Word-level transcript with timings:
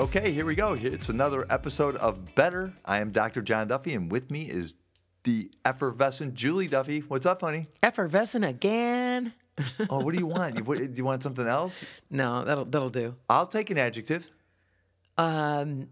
Okay, 0.00 0.30
here 0.32 0.46
we 0.46 0.54
go. 0.54 0.72
It's 0.74 1.10
another 1.10 1.44
episode 1.50 1.94
of 1.96 2.34
Better. 2.34 2.72
I 2.86 3.00
am 3.00 3.10
Dr. 3.10 3.42
John 3.42 3.68
Duffy, 3.68 3.92
and 3.92 4.10
with 4.10 4.30
me 4.30 4.42
is 4.42 4.76
the 5.24 5.50
effervescent 5.66 6.32
Julie 6.34 6.68
Duffy. 6.68 7.00
What's 7.00 7.26
up, 7.26 7.42
honey? 7.42 7.66
Effervescent 7.82 8.44
again. 8.46 9.34
Oh, 9.90 10.02
what 10.02 10.14
do 10.14 10.18
you 10.18 10.26
want? 10.26 10.56
You, 10.56 10.64
what, 10.64 10.78
do 10.78 10.90
you 10.94 11.04
want 11.04 11.22
something 11.22 11.46
else? 11.46 11.84
No, 12.10 12.44
that'll 12.46 12.64
that'll 12.64 12.88
do. 12.88 13.14
I'll 13.28 13.46
take 13.46 13.68
an 13.68 13.76
adjective. 13.76 14.26
Um, 15.18 15.88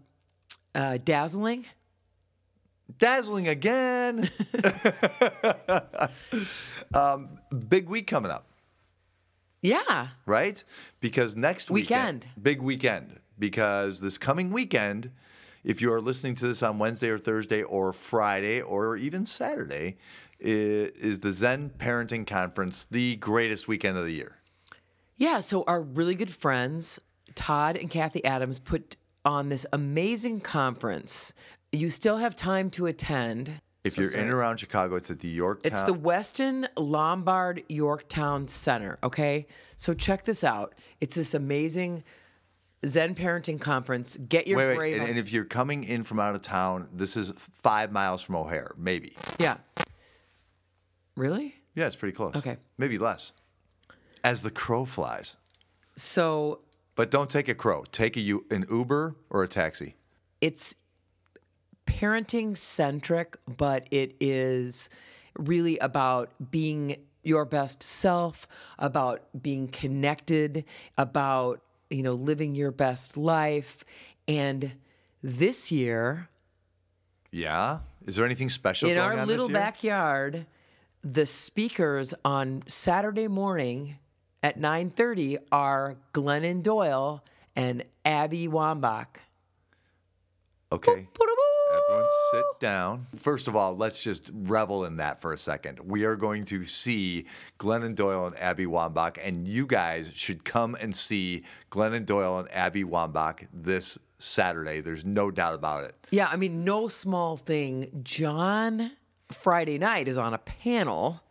uh, 0.73 0.97
dazzling. 1.03 1.65
Dazzling 2.97 3.47
again. 3.47 4.27
um, 6.95 7.37
big 7.69 7.87
week 7.87 8.07
coming 8.07 8.31
up, 8.31 8.47
Yeah. 9.61 10.07
right? 10.25 10.63
Because 10.99 11.35
next 11.35 11.69
weekend, 11.69 12.23
Weekend. 12.23 12.43
big 12.43 12.61
weekend. 12.63 13.19
Because 13.39 14.01
this 14.01 14.17
coming 14.17 14.51
weekend, 14.51 15.11
if 15.63 15.81
you 15.81 15.93
are 15.93 16.01
listening 16.01 16.35
to 16.35 16.47
this 16.47 16.61
on 16.61 16.77
Wednesday 16.77 17.09
or 17.09 17.17
Thursday 17.17 17.63
or 17.63 17.93
Friday 17.93 18.61
or 18.61 18.97
even 18.97 19.25
Saturday, 19.25 19.97
is 20.39 21.19
the 21.19 21.33
Zen 21.33 21.71
Parenting 21.77 22.27
Conference, 22.27 22.85
the 22.85 23.15
greatest 23.17 23.67
weekend 23.67 23.97
of 23.97 24.05
the 24.05 24.13
year. 24.13 24.37
Yeah. 25.17 25.39
So 25.39 25.63
our 25.67 25.81
really 25.81 26.15
good 26.15 26.31
friends, 26.31 26.99
Todd 27.35 27.75
and 27.75 27.89
Kathy 27.89 28.23
Adams, 28.23 28.59
put 28.59 28.95
on 29.25 29.49
this 29.49 29.65
amazing 29.73 30.39
conference. 30.41 31.33
You 31.71 31.89
still 31.89 32.17
have 32.17 32.35
time 32.35 32.69
to 32.71 32.85
attend. 32.85 33.59
If 33.83 33.97
you're 33.97 34.11
in 34.11 34.21
and 34.21 34.31
around 34.31 34.57
Chicago, 34.57 34.95
it's 34.95 35.11
at 35.11 35.19
the 35.19 35.27
Yorktown. 35.27 35.71
It's 35.71 35.81
the 35.83 35.93
Westin 35.93 36.67
Lombard 36.77 37.63
Yorktown 37.69 38.47
Center. 38.47 38.97
Okay. 39.03 39.47
So 39.75 39.93
check 39.93 40.23
this 40.23 40.43
out. 40.43 40.73
It's 41.01 41.15
this 41.15 41.33
amazing 41.33 42.03
Zen 42.85 43.13
parenting 43.15 43.59
conference. 43.59 44.17
Get 44.17 44.47
your 44.47 44.57
Wait, 44.57 44.77
wait, 44.77 44.97
and, 44.97 45.09
and 45.09 45.19
if 45.19 45.31
you're 45.33 45.45
coming 45.45 45.83
in 45.83 46.03
from 46.03 46.19
out 46.19 46.35
of 46.35 46.41
town, 46.41 46.87
this 46.93 47.17
is 47.17 47.33
five 47.37 47.91
miles 47.91 48.21
from 48.21 48.35
O'Hare, 48.35 48.73
maybe. 48.77 49.15
yeah. 49.39 49.57
Really? 51.15 51.55
Yeah, 51.75 51.87
it's 51.87 51.95
pretty 51.95 52.15
close. 52.15 52.35
Okay. 52.35 52.57
Maybe 52.77 52.97
less. 52.97 53.33
As 54.23 54.41
the 54.41 54.51
crow 54.51 54.85
flies. 54.85 55.35
So 55.95 56.61
But 56.95 57.11
don't 57.11 57.29
take 57.29 57.49
a 57.49 57.53
crow. 57.55 57.83
Take 57.91 58.15
a 58.17 58.21
U- 58.21 58.45
an 58.51 58.65
Uber 58.69 59.15
or 59.29 59.43
a 59.43 59.47
taxi. 59.47 59.95
it's 60.41 60.75
parenting 61.85 62.55
centric, 62.55 63.35
but 63.57 63.87
it 63.91 64.15
is 64.19 64.89
really 65.37 65.77
about 65.79 66.29
being 66.51 66.95
your 67.23 67.43
best 67.45 67.81
self, 67.83 68.47
about 68.77 69.23
being 69.41 69.67
connected, 69.67 70.63
about 70.97 71.61
you 71.89 72.03
know 72.03 72.13
living 72.13 72.55
your 72.55 72.71
best 72.71 73.17
life. 73.17 73.83
And 74.27 74.73
this 75.23 75.71
year, 75.71 76.29
Yeah. 77.31 77.79
Is 78.05 78.15
there 78.15 78.25
anything 78.25 78.49
special 78.49 78.89
in 78.89 78.97
our 78.97 79.25
little 79.25 79.49
backyard, 79.49 80.45
the 81.03 81.25
speakers 81.25 82.13
on 82.25 82.63
Saturday 82.67 83.27
morning 83.27 83.99
at 84.41 84.57
9:30 84.57 85.37
are 85.51 85.97
Glennon 86.13 86.63
Doyle 86.63 87.23
and 87.55 87.83
Abby 88.05 88.47
Wambach. 88.47 89.17
Okay. 90.71 91.07
Everyone 91.89 92.09
sit 92.31 92.45
down. 92.59 93.07
First 93.15 93.47
of 93.47 93.55
all, 93.55 93.75
let's 93.75 94.01
just 94.01 94.29
revel 94.33 94.85
in 94.85 94.97
that 94.97 95.21
for 95.21 95.33
a 95.33 95.37
second. 95.37 95.79
We 95.79 96.03
are 96.05 96.15
going 96.15 96.45
to 96.45 96.65
see 96.65 97.25
Glennon 97.59 97.95
Doyle 97.95 98.27
and 98.27 98.37
Abby 98.37 98.65
Wambach, 98.65 99.17
and 99.21 99.47
you 99.47 99.65
guys 99.65 100.11
should 100.13 100.45
come 100.45 100.75
and 100.75 100.95
see 100.95 101.43
Glennon 101.71 102.05
Doyle 102.05 102.39
and 102.39 102.51
Abby 102.53 102.83
Wambach 102.83 103.47
this 103.53 103.97
Saturday. 104.19 104.81
There's 104.81 105.03
no 105.03 105.31
doubt 105.31 105.55
about 105.55 105.83
it. 105.85 105.95
Yeah, 106.11 106.27
I 106.31 106.35
mean, 106.35 106.63
no 106.63 106.87
small 106.87 107.37
thing. 107.37 108.01
John 108.03 108.91
Friday 109.31 109.79
night 109.79 110.07
is 110.07 110.17
on 110.17 110.33
a 110.33 110.39
panel 110.39 111.23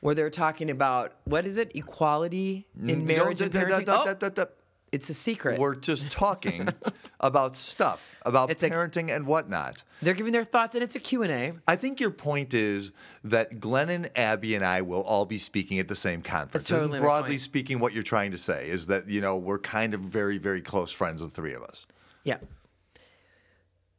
where 0.00 0.14
they're 0.14 0.30
talking 0.30 0.70
about 0.70 1.14
what 1.24 1.46
is 1.46 1.58
it? 1.58 1.72
Equality 1.74 2.66
in 2.80 3.02
mm, 3.02 3.06
marriage 3.06 3.40
and 3.40 3.52
parenting. 3.52 3.84
Oh! 3.88 4.46
It's 4.92 5.08
a 5.10 5.14
secret. 5.14 5.58
We're 5.58 5.74
just 5.74 6.10
talking 6.10 6.68
about 7.20 7.56
stuff, 7.56 8.14
about 8.26 8.50
It's 8.50 8.62
a- 8.62 8.70
parenting 8.70 9.14
and 9.14 9.26
whatnot. 9.26 9.82
They're 10.02 10.14
giving 10.14 10.32
their 10.32 10.44
thoughts, 10.44 10.74
and 10.74 10.84
it's 10.84 10.94
a 10.96 11.00
Q&A. 11.00 11.54
I 11.66 11.76
think 11.76 11.98
your 11.98 12.10
point 12.10 12.52
is 12.54 12.92
that 13.24 13.58
Glennon, 13.60 14.10
Abby, 14.16 14.54
and 14.54 14.64
I 14.64 14.82
will 14.82 15.02
all 15.02 15.24
be 15.24 15.38
speaking 15.38 15.78
at 15.78 15.88
the 15.88 15.96
same 15.96 16.20
conference. 16.22 16.68
That's 16.68 16.80
totally 16.80 16.98
broadly 17.00 17.38
speaking 17.38 17.78
what 17.78 17.92
you're 17.94 18.02
trying 18.02 18.32
to 18.32 18.38
say 18.38 18.68
is 18.68 18.88
that, 18.88 19.08
you 19.08 19.20
know, 19.20 19.36
we're 19.38 19.58
kind 19.58 19.94
of 19.94 20.00
very, 20.00 20.38
very 20.38 20.60
close 20.60 20.92
friends, 20.92 21.20
the 21.22 21.28
three 21.28 21.54
of 21.54 21.62
us. 21.62 21.86
Yeah. 22.24 22.38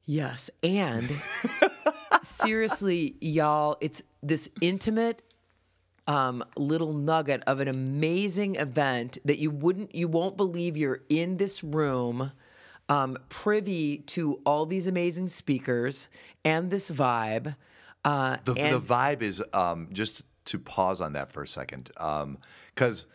Yes, 0.05 0.49
and 0.61 1.09
seriously, 2.21 3.15
y'all, 3.21 3.77
it's 3.81 4.03
this 4.21 4.49
intimate 4.61 5.21
um, 6.07 6.43
little 6.57 6.93
nugget 6.93 7.43
of 7.47 7.59
an 7.59 7.67
amazing 7.67 8.55
event 8.55 9.17
that 9.25 9.37
you 9.37 9.51
wouldn't, 9.51 9.95
you 9.95 10.07
won't 10.07 10.37
believe 10.37 10.75
you're 10.75 11.01
in 11.09 11.37
this 11.37 11.63
room, 11.63 12.31
um, 12.89 13.17
privy 13.29 13.99
to 13.99 14.41
all 14.45 14.65
these 14.65 14.87
amazing 14.87 15.27
speakers 15.27 16.07
and 16.43 16.69
this 16.69 16.91
vibe. 16.91 17.55
Uh, 18.03 18.37
The, 18.43 18.53
and 18.55 18.73
the 18.73 18.81
vibe 18.81 19.21
is 19.21 19.41
um, 19.53 19.87
just 19.93 20.23
to 20.45 20.59
pause 20.59 20.99
on 20.99 21.13
that 21.13 21.31
for 21.31 21.43
a 21.43 21.47
second, 21.47 21.89
because 22.75 23.07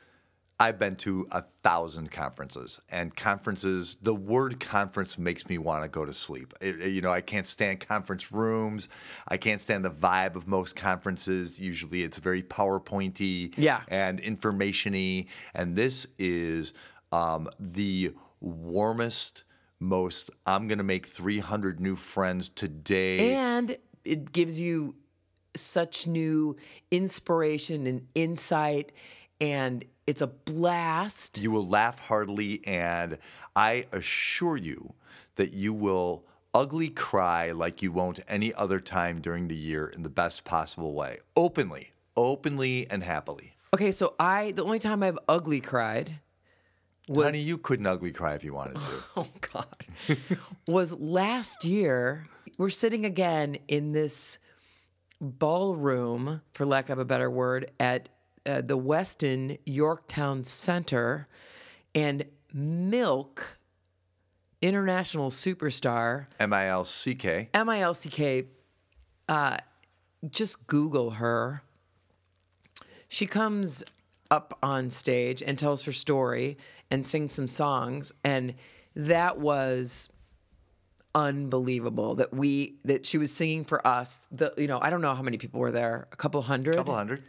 I've 0.60 0.78
been 0.78 0.96
to 0.96 1.26
a 1.30 1.42
thousand 1.62 2.10
conferences, 2.10 2.80
and 2.90 3.14
conferences. 3.14 3.96
The 4.02 4.14
word 4.14 4.58
conference 4.58 5.16
makes 5.16 5.48
me 5.48 5.56
want 5.56 5.84
to 5.84 5.88
go 5.88 6.04
to 6.04 6.12
sleep. 6.12 6.52
It- 6.60 6.80
it- 6.80 6.90
you 6.90 7.00
know, 7.00 7.12
I 7.12 7.20
can't 7.20 7.46
stand 7.46 7.78
conference 7.78 8.32
rooms. 8.32 8.88
I 9.28 9.36
can't 9.36 9.60
stand 9.60 9.84
the 9.84 9.90
vibe 9.90 10.34
of 10.34 10.48
most 10.48 10.74
conferences. 10.74 11.60
Usually, 11.60 12.02
it's 12.02 12.18
very 12.18 12.42
PowerPointy 12.42 13.54
Yeah. 13.56 13.82
and 13.86 14.18
information-y, 14.18 15.26
and 15.54 15.76
this 15.76 16.06
is 16.18 16.72
um, 17.12 17.48
the 17.60 18.12
warmest. 18.40 19.44
Most, 19.80 20.28
I'm 20.44 20.66
gonna 20.66 20.82
make 20.82 21.06
300 21.06 21.78
new 21.80 21.94
friends 21.94 22.48
today. 22.48 23.34
and 23.34 23.78
it 24.04 24.32
gives 24.32 24.60
you 24.60 24.96
such 25.54 26.06
new 26.06 26.56
inspiration 26.90 27.86
and 27.86 28.06
insight 28.14 28.92
and 29.40 29.84
it's 30.06 30.22
a 30.22 30.26
blast 30.26 31.38
You 31.40 31.50
will 31.50 31.66
laugh 31.66 31.98
heartily, 31.98 32.60
and 32.66 33.18
I 33.54 33.86
assure 33.92 34.56
you 34.56 34.94
that 35.36 35.52
you 35.52 35.72
will 35.72 36.24
ugly 36.54 36.88
cry 36.88 37.52
like 37.52 37.82
you 37.82 37.92
won't 37.92 38.20
any 38.26 38.52
other 38.54 38.80
time 38.80 39.20
during 39.20 39.48
the 39.48 39.54
year 39.54 39.86
in 39.86 40.02
the 40.02 40.08
best 40.08 40.44
possible 40.44 40.94
way. 40.94 41.18
Openly, 41.36 41.92
openly, 42.16 42.86
and 42.90 43.02
happily. 43.04 43.54
okay 43.74 43.92
so 43.92 44.14
i 44.18 44.50
the 44.52 44.64
only 44.64 44.78
time 44.78 45.02
i've 45.02 45.18
ugly 45.28 45.60
cried 45.60 46.18
was 47.06 47.26
Honey, 47.26 47.40
you 47.40 47.58
couldn't 47.58 47.86
ugly 47.86 48.12
cry 48.12 48.34
if 48.34 48.42
you 48.42 48.54
wanted 48.54 48.76
to. 48.76 49.02
oh 49.18 49.28
god 49.52 49.76
was 50.66 50.94
last 50.94 51.64
year 51.66 52.26
we're 52.56 52.70
sitting 52.70 53.04
again 53.04 53.58
in 53.68 53.92
this 53.92 54.38
ballroom 55.20 56.40
for 56.54 56.64
lack 56.66 56.88
of 56.88 56.98
a 56.98 57.04
better 57.04 57.30
word 57.30 57.70
at 57.78 58.08
uh, 58.48 58.60
the 58.62 58.78
westin 58.78 59.58
yorktown 59.66 60.42
center 60.42 61.28
and 61.94 62.24
MILCK 62.52 63.58
international 64.62 65.30
superstar 65.30 66.26
M 66.40 66.52
I 66.52 66.68
L 66.68 66.84
C 66.84 67.14
K. 67.14 67.48
M 67.54 67.68
I 67.68 67.80
L 67.80 67.94
C 67.94 68.08
K, 68.08 68.44
uh, 69.28 69.56
just 70.28 70.66
Google 70.66 71.10
her. 71.10 71.62
She 73.08 73.26
comes 73.26 73.84
up 74.30 74.58
on 74.62 74.90
stage 74.90 75.42
and 75.42 75.58
tells 75.58 75.84
her 75.84 75.92
story 75.92 76.58
and 76.90 77.06
sings 77.06 77.32
some 77.32 77.48
songs, 77.48 78.12
and 78.24 78.54
that 78.94 79.38
was 79.38 80.08
unbelievable 81.14 82.16
that 82.16 82.32
we 82.34 82.76
that 82.84 83.06
she 83.06 83.18
was 83.18 83.32
singing 83.32 83.64
for 83.64 83.86
us. 83.86 84.28
The 84.30 84.52
you 84.56 84.66
know 84.66 84.78
I 84.80 84.90
don't 84.90 85.00
know 85.00 85.14
how 85.14 85.22
many 85.22 85.38
people 85.38 85.60
were 85.60 85.72
there, 85.72 86.08
a 86.12 86.16
couple 86.16 86.42
hundred. 86.42 86.76
Couple 86.76 86.94
hundred. 86.94 87.22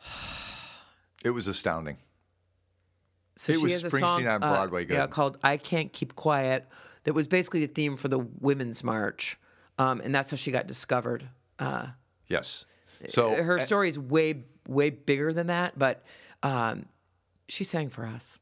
It 1.24 1.30
was 1.30 1.48
astounding. 1.48 1.96
So 3.34 3.52
It 3.52 3.56
she 3.56 3.62
was 3.64 3.82
has 3.82 3.92
a 3.92 3.96
Springsteen 3.96 4.00
song, 4.00 4.26
on 4.28 4.42
uh, 4.42 4.52
Broadway 4.54 4.86
yeah, 4.88 5.08
called 5.08 5.36
"I 5.42 5.56
Can't 5.56 5.92
Keep 5.92 6.14
Quiet." 6.14 6.64
That 7.02 7.12
was 7.12 7.26
basically 7.26 7.66
the 7.66 7.72
theme 7.72 7.96
for 7.96 8.06
the 8.06 8.20
Women's 8.20 8.84
March, 8.84 9.36
um, 9.78 10.00
and 10.00 10.14
that's 10.14 10.30
how 10.30 10.36
she 10.36 10.52
got 10.52 10.68
discovered. 10.68 11.28
Uh, 11.58 11.88
Yes. 12.28 12.66
So 13.08 13.30
her 13.30 13.58
story 13.58 13.88
is 13.88 13.98
way 13.98 14.44
way 14.66 14.90
bigger 14.90 15.32
than 15.32 15.46
that, 15.48 15.78
but 15.78 16.04
um, 16.42 16.86
she 17.48 17.64
sang 17.64 17.88
for 17.88 18.04
us. 18.06 18.38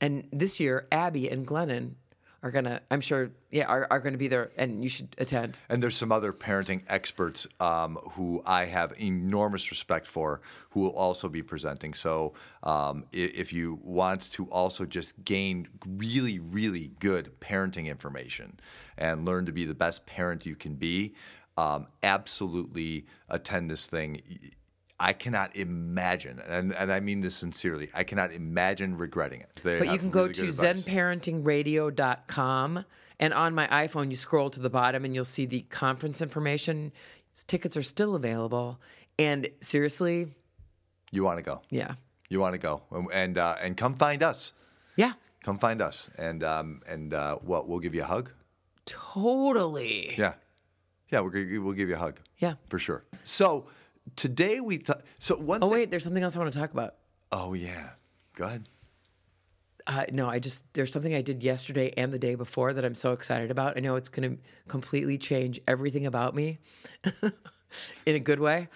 And 0.00 0.28
this 0.32 0.60
year, 0.60 0.86
Abby 0.92 1.28
and 1.28 1.46
Glennon 1.46 1.94
are 2.42 2.50
gonna. 2.50 2.80
I'm 2.90 3.00
sure, 3.00 3.30
yeah, 3.50 3.64
are, 3.64 3.86
are 3.90 4.00
gonna 4.00 4.18
be 4.18 4.28
there, 4.28 4.50
and 4.56 4.82
you 4.82 4.88
should 4.88 5.14
attend. 5.18 5.58
And 5.68 5.82
there's 5.82 5.96
some 5.96 6.12
other 6.12 6.32
parenting 6.32 6.82
experts 6.88 7.46
um, 7.60 7.96
who 8.12 8.42
I 8.46 8.66
have 8.66 8.94
enormous 9.00 9.70
respect 9.70 10.06
for 10.06 10.40
who 10.70 10.80
will 10.80 10.96
also 10.96 11.28
be 11.28 11.42
presenting. 11.42 11.94
So 11.94 12.34
um, 12.62 13.04
if 13.12 13.52
you 13.52 13.80
want 13.82 14.30
to 14.32 14.46
also 14.46 14.84
just 14.84 15.24
gain 15.24 15.68
really, 15.86 16.38
really 16.38 16.90
good 16.98 17.32
parenting 17.40 17.86
information 17.86 18.60
and 18.98 19.24
learn 19.24 19.46
to 19.46 19.52
be 19.52 19.64
the 19.64 19.74
best 19.74 20.04
parent 20.04 20.44
you 20.44 20.54
can 20.54 20.74
be, 20.74 21.14
um, 21.56 21.86
absolutely 22.02 23.06
attend 23.30 23.70
this 23.70 23.86
thing. 23.86 24.20
I 24.98 25.12
cannot 25.12 25.54
imagine, 25.56 26.40
and, 26.46 26.72
and 26.74 26.90
I 26.90 27.00
mean 27.00 27.20
this 27.20 27.34
sincerely, 27.36 27.90
I 27.92 28.02
cannot 28.04 28.32
imagine 28.32 28.96
regretting 28.96 29.40
it. 29.40 29.60
They 29.62 29.78
But 29.78 29.88
you 29.88 29.98
can 29.98 30.10
go 30.10 30.28
to 30.28 30.48
advice. 30.48 30.84
zenparentingradio.com 30.84 32.84
and 33.18 33.34
on 33.34 33.54
my 33.54 33.66
iPhone 33.68 34.10
you 34.10 34.16
scroll 34.16 34.50
to 34.50 34.60
the 34.60 34.70
bottom 34.70 35.04
and 35.04 35.14
you'll 35.14 35.24
see 35.24 35.46
the 35.46 35.62
conference 35.62 36.22
information. 36.22 36.92
Tickets 37.46 37.76
are 37.76 37.82
still 37.82 38.14
available. 38.14 38.78
And 39.18 39.48
seriously, 39.60 40.28
You 41.10 41.24
want 41.24 41.38
to 41.38 41.42
go. 41.42 41.62
yeah. 41.70 41.94
You 42.28 42.40
want 42.40 42.54
to 42.54 42.58
go. 42.58 42.82
And, 42.90 43.08
and, 43.12 43.38
uh, 43.38 43.56
and 43.62 43.76
come 43.76 43.94
find 43.94 44.22
us. 44.22 44.52
Yeah. 44.96 45.12
Come 45.42 45.58
find 45.58 45.80
us, 45.80 46.10
and 46.18 46.42
um, 46.42 46.82
and 46.88 47.14
uh, 47.14 47.36
what 47.36 47.68
we'll 47.68 47.78
give 47.78 47.94
you 47.94 48.02
a 48.02 48.06
hug. 48.06 48.32
Totally. 48.84 50.12
Yeah, 50.18 50.32
yeah, 51.10 51.20
gonna, 51.20 51.60
we'll 51.62 51.72
give 51.72 51.88
you 51.88 51.94
a 51.94 51.98
hug. 51.98 52.18
Yeah. 52.38 52.54
for 52.68 52.80
sure. 52.80 53.04
So 53.22 53.66
today 54.14 54.60
we 54.60 54.78
thought. 54.78 55.02
So 55.18 55.36
one. 55.36 55.62
Oh 55.62 55.68
wait, 55.68 55.90
there's 55.90 56.04
something 56.04 56.22
else 56.22 56.36
I 56.36 56.38
want 56.38 56.52
to 56.52 56.58
talk 56.58 56.72
about. 56.72 56.94
Oh 57.32 57.54
yeah. 57.54 57.90
Go 58.36 58.44
ahead. 58.44 58.68
Uh, 59.86 60.04
no, 60.12 60.28
I 60.28 60.38
just 60.38 60.64
there's 60.74 60.92
something 60.92 61.14
I 61.14 61.22
did 61.22 61.42
yesterday 61.42 61.92
and 61.96 62.12
the 62.12 62.18
day 62.18 62.34
before 62.34 62.72
that 62.72 62.84
I'm 62.84 62.94
so 62.94 63.12
excited 63.12 63.50
about. 63.50 63.76
I 63.76 63.80
know 63.80 63.96
it's 63.96 64.08
going 64.08 64.36
to 64.36 64.42
completely 64.68 65.16
change 65.16 65.60
everything 65.68 66.06
about 66.06 66.34
me 66.34 66.58
in 68.06 68.14
a 68.16 68.18
good 68.18 68.40
way. 68.40 68.68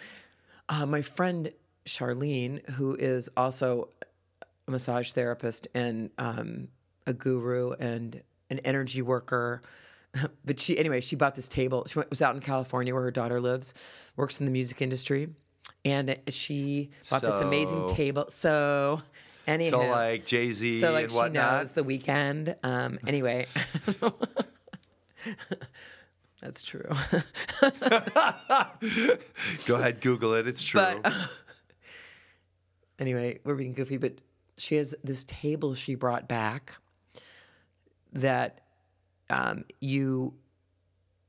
Uh, 0.69 0.87
my 0.87 1.03
friend 1.03 1.53
Charlene, 1.85 2.69
who 2.71 2.95
is 2.95 3.29
also 3.37 3.89
a 4.69 4.71
massage 4.71 5.11
therapist 5.11 5.67
and 5.75 6.11
um, 6.19 6.69
a 7.07 7.13
guru 7.13 7.73
and 7.73 8.23
an 8.51 8.61
energy 8.61 9.03
worker, 9.03 9.63
but 10.45 10.61
she 10.61 10.79
anyway 10.79 11.01
she 11.01 11.17
bought 11.17 11.35
this 11.35 11.49
table. 11.49 11.85
She 11.89 11.99
went, 11.99 12.11
was 12.11 12.23
out 12.23 12.35
in 12.35 12.41
California 12.41 12.95
where 12.95 13.03
her 13.03 13.11
daughter 13.11 13.41
lives, 13.41 13.75
works 14.17 14.39
in 14.41 14.47
the 14.47 14.53
music 14.53 14.81
industry, 14.83 15.29
and 15.85 16.17
she 16.29 16.91
bought 17.11 17.23
this 17.23 17.41
amazing 17.41 17.89
table. 17.89 18.27
So. 18.29 19.03
Anyhow, 19.47 19.71
So 19.71 19.79
like 19.89 20.27
Jay 20.27 20.53
Z 20.53 20.81
so 20.81 20.93
like 20.93 21.05
and 21.05 21.11
she 21.13 21.17
whatnot. 21.17 21.61
knows 21.63 21.73
The 21.73 21.83
Weeknd. 21.83 22.55
Um, 22.63 22.99
anyway, 23.07 23.47
that's 26.41 26.63
true. 26.63 26.87
Go 29.67 29.75
ahead, 29.77 30.01
Google 30.03 30.35
it. 30.35 30.47
It's 30.47 30.63
true. 30.63 30.81
But 30.81 31.13
anyway, 32.99 33.41
we're 33.45 33.55
being 33.57 33.73
goofy, 33.73 33.97
but 33.97 34.21
she 34.57 34.77
has 34.77 34.95
this 35.03 35.25
table 35.25 35.75
she 35.75 35.95
brought 35.97 36.29
back 36.29 36.75
that 38.13 38.61
um, 39.31 39.65
you 39.81 40.35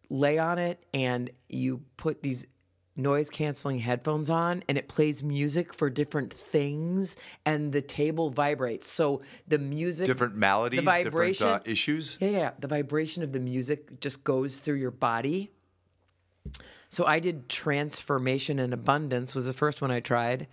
lay 0.09 0.37
on 0.37 0.59
it 0.59 0.83
and 0.93 1.29
you 1.47 1.81
put 1.95 2.21
these 2.21 2.47
noise 2.97 3.29
canceling 3.29 3.79
headphones 3.79 4.29
on 4.29 4.63
and 4.67 4.77
it 4.77 4.89
plays 4.89 5.23
music 5.23 5.73
for 5.73 5.89
different 5.89 6.33
things 6.33 7.15
and 7.45 7.71
the 7.71 7.81
table 7.81 8.29
vibrates 8.29 8.85
so 8.85 9.21
the 9.47 9.57
music 9.57 10.07
different 10.07 10.35
maladies, 10.35 10.81
vibration- 10.81 11.47
different 11.47 11.67
uh, 11.67 11.71
issues. 11.71 12.17
Yeah, 12.19 12.29
yeah. 12.29 12.51
The 12.59 12.67
vibration 12.67 13.23
of 13.23 13.31
the 13.31 13.39
music 13.39 14.01
just 14.01 14.23
goes 14.23 14.57
through 14.57 14.75
your 14.75 14.91
body. 14.91 15.51
So 16.89 17.05
I 17.05 17.19
did 17.19 17.47
transformation 17.47 18.59
and 18.59 18.73
abundance 18.73 19.33
was 19.33 19.45
the 19.45 19.53
first 19.53 19.81
one 19.81 19.91
I 19.91 20.01
tried. 20.01 20.47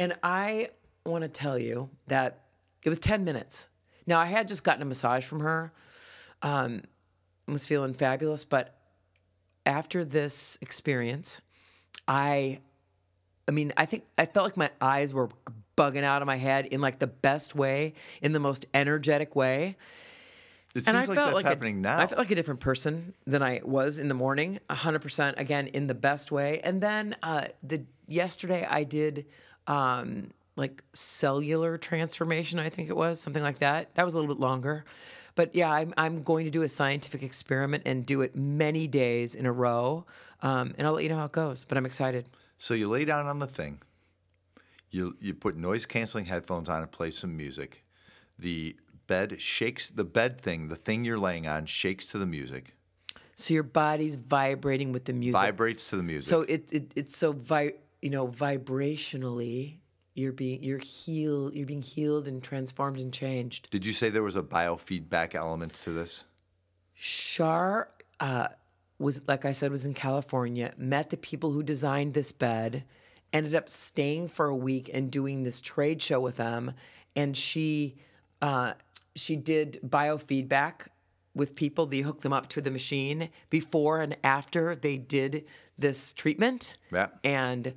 And 0.00 0.16
I 0.22 0.70
want 1.06 1.22
to 1.22 1.28
tell 1.28 1.58
you 1.58 1.90
that 2.08 2.44
it 2.82 2.88
was 2.88 2.98
10 2.98 3.24
minutes. 3.24 3.68
Now 4.06 4.18
I 4.18 4.26
had 4.26 4.48
just 4.48 4.64
gotten 4.64 4.82
a 4.82 4.86
massage 4.86 5.24
from 5.24 5.40
her. 5.40 5.72
Um 6.42 6.82
was 7.46 7.66
feeling 7.66 7.94
fabulous, 7.94 8.44
but 8.44 8.76
after 9.64 10.04
this 10.04 10.58
experience, 10.60 11.40
I 12.06 12.60
I 13.48 13.50
mean, 13.50 13.72
I 13.76 13.86
think 13.86 14.04
I 14.18 14.26
felt 14.26 14.46
like 14.46 14.56
my 14.56 14.70
eyes 14.80 15.14
were 15.14 15.30
bugging 15.76 16.04
out 16.04 16.22
of 16.22 16.26
my 16.26 16.36
head 16.36 16.66
in 16.66 16.80
like 16.80 16.98
the 16.98 17.06
best 17.06 17.54
way, 17.54 17.94
in 18.20 18.32
the 18.32 18.40
most 18.40 18.66
energetic 18.74 19.34
way. 19.34 19.76
It 20.74 20.84
seems 20.84 20.88
And 20.88 20.96
I 20.98 21.00
like 21.00 21.14
felt 21.14 21.26
that's 21.26 21.34
like 21.34 21.44
happening 21.46 21.78
a, 21.78 21.80
now. 21.80 21.98
I 21.98 22.06
felt 22.06 22.18
like 22.18 22.30
a 22.30 22.34
different 22.34 22.60
person 22.60 23.14
than 23.26 23.42
I 23.42 23.62
was 23.64 23.98
in 23.98 24.08
the 24.08 24.14
morning, 24.14 24.60
hundred 24.68 25.00
percent. 25.00 25.38
Again, 25.38 25.68
in 25.68 25.86
the 25.86 25.94
best 25.94 26.30
way. 26.30 26.60
And 26.62 26.82
then 26.82 27.16
uh, 27.22 27.46
the 27.62 27.84
yesterday 28.06 28.66
I 28.68 28.84
did 28.84 29.26
um, 29.66 30.30
like 30.56 30.84
cellular 30.92 31.78
transformation. 31.78 32.58
I 32.58 32.68
think 32.68 32.90
it 32.90 32.96
was 32.96 33.18
something 33.20 33.42
like 33.42 33.58
that. 33.58 33.94
That 33.94 34.04
was 34.04 34.12
a 34.12 34.18
little 34.18 34.34
bit 34.34 34.40
longer. 34.40 34.84
But 35.38 35.54
yeah, 35.54 35.70
I'm, 35.70 35.94
I'm 35.96 36.24
going 36.24 36.46
to 36.46 36.50
do 36.50 36.62
a 36.62 36.68
scientific 36.68 37.22
experiment 37.22 37.84
and 37.86 38.04
do 38.04 38.22
it 38.22 38.34
many 38.34 38.88
days 38.88 39.36
in 39.36 39.46
a 39.46 39.52
row. 39.52 40.04
Um, 40.42 40.74
and 40.76 40.84
I'll 40.84 40.94
let 40.94 41.04
you 41.04 41.10
know 41.10 41.18
how 41.18 41.26
it 41.26 41.32
goes. 41.32 41.64
But 41.64 41.78
I'm 41.78 41.86
excited. 41.86 42.28
So 42.58 42.74
you 42.74 42.88
lay 42.88 43.04
down 43.04 43.26
on 43.26 43.38
the 43.38 43.46
thing. 43.46 43.80
You 44.90 45.16
you 45.20 45.34
put 45.34 45.56
noise 45.56 45.86
canceling 45.86 46.24
headphones 46.24 46.68
on 46.68 46.82
and 46.82 46.90
play 46.90 47.12
some 47.12 47.36
music. 47.36 47.84
The 48.36 48.76
bed 49.06 49.40
shakes. 49.40 49.90
The 49.90 50.02
bed 50.02 50.40
thing, 50.40 50.70
the 50.70 50.76
thing 50.76 51.04
you're 51.04 51.20
laying 51.20 51.46
on, 51.46 51.66
shakes 51.66 52.04
to 52.06 52.18
the 52.18 52.26
music. 52.26 52.74
So 53.36 53.54
your 53.54 53.62
body's 53.62 54.16
vibrating 54.16 54.90
with 54.90 55.04
the 55.04 55.12
music. 55.12 55.40
Vibrates 55.40 55.86
to 55.90 55.96
the 55.98 56.02
music. 56.02 56.28
So 56.28 56.40
it, 56.42 56.72
it 56.72 56.92
it's 56.96 57.16
so 57.16 57.32
vi 57.32 57.74
you 58.02 58.10
know 58.10 58.26
vibrationally 58.26 59.76
you're 60.18 60.32
being 60.32 60.62
you're 60.62 60.78
healed 60.78 61.54
you're 61.54 61.66
being 61.66 61.82
healed 61.82 62.28
and 62.28 62.42
transformed 62.42 62.98
and 62.98 63.12
changed. 63.12 63.70
Did 63.70 63.86
you 63.86 63.92
say 63.92 64.10
there 64.10 64.22
was 64.22 64.36
a 64.36 64.42
biofeedback 64.42 65.34
element 65.34 65.74
to 65.84 65.90
this? 65.90 66.24
Shar 66.94 67.88
uh, 68.20 68.48
was 68.98 69.26
like 69.28 69.44
I 69.44 69.52
said 69.52 69.70
was 69.70 69.86
in 69.86 69.94
California, 69.94 70.74
met 70.76 71.10
the 71.10 71.16
people 71.16 71.52
who 71.52 71.62
designed 71.62 72.14
this 72.14 72.32
bed, 72.32 72.84
ended 73.32 73.54
up 73.54 73.68
staying 73.68 74.28
for 74.28 74.46
a 74.46 74.56
week 74.56 74.90
and 74.92 75.10
doing 75.10 75.42
this 75.42 75.60
trade 75.60 76.02
show 76.02 76.20
with 76.20 76.36
them, 76.36 76.72
and 77.14 77.36
she 77.36 77.96
uh, 78.42 78.72
she 79.14 79.36
did 79.36 79.80
biofeedback 79.86 80.88
with 81.34 81.54
people. 81.54 81.86
They 81.86 82.00
hooked 82.00 82.22
them 82.22 82.32
up 82.32 82.48
to 82.50 82.60
the 82.60 82.70
machine 82.70 83.28
before 83.48 84.00
and 84.00 84.16
after 84.24 84.74
they 84.74 84.96
did 84.98 85.46
this 85.76 86.12
treatment. 86.12 86.74
Yeah. 86.90 87.08
and 87.22 87.74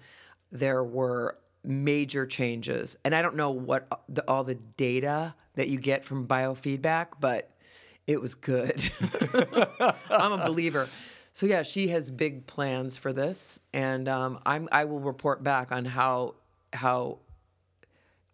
there 0.51 0.83
were 0.83 1.38
major 1.63 2.25
changes. 2.25 2.98
And 3.06 3.13
I 3.15 3.22
don't 3.22 3.36
know 3.36 3.51
what 3.51 3.88
the, 4.10 4.24
all 4.30 4.44
the 4.44 4.56
data 4.56 5.36
that 5.56 5.68
you 5.68 5.80
get 5.80 6.03
from 6.06 6.27
biofeedback, 6.27 7.08
but 7.20 7.50
it 8.08 8.20
was 8.20 8.36
good. 8.36 8.89
I'm 10.10 10.32
a 10.34 10.46
believer. 10.46 10.89
So 11.34 11.46
yeah, 11.46 11.63
she 11.63 11.88
has 11.89 12.12
big 12.12 12.46
plans 12.46 12.98
for 12.98 13.13
this, 13.13 13.62
and 13.74 14.10
um, 14.10 14.39
I'm 14.46 14.68
I 14.72 14.84
will 14.86 15.00
report 15.00 15.44
back 15.44 15.72
on 15.72 15.86
how 15.86 16.36
how 16.74 17.20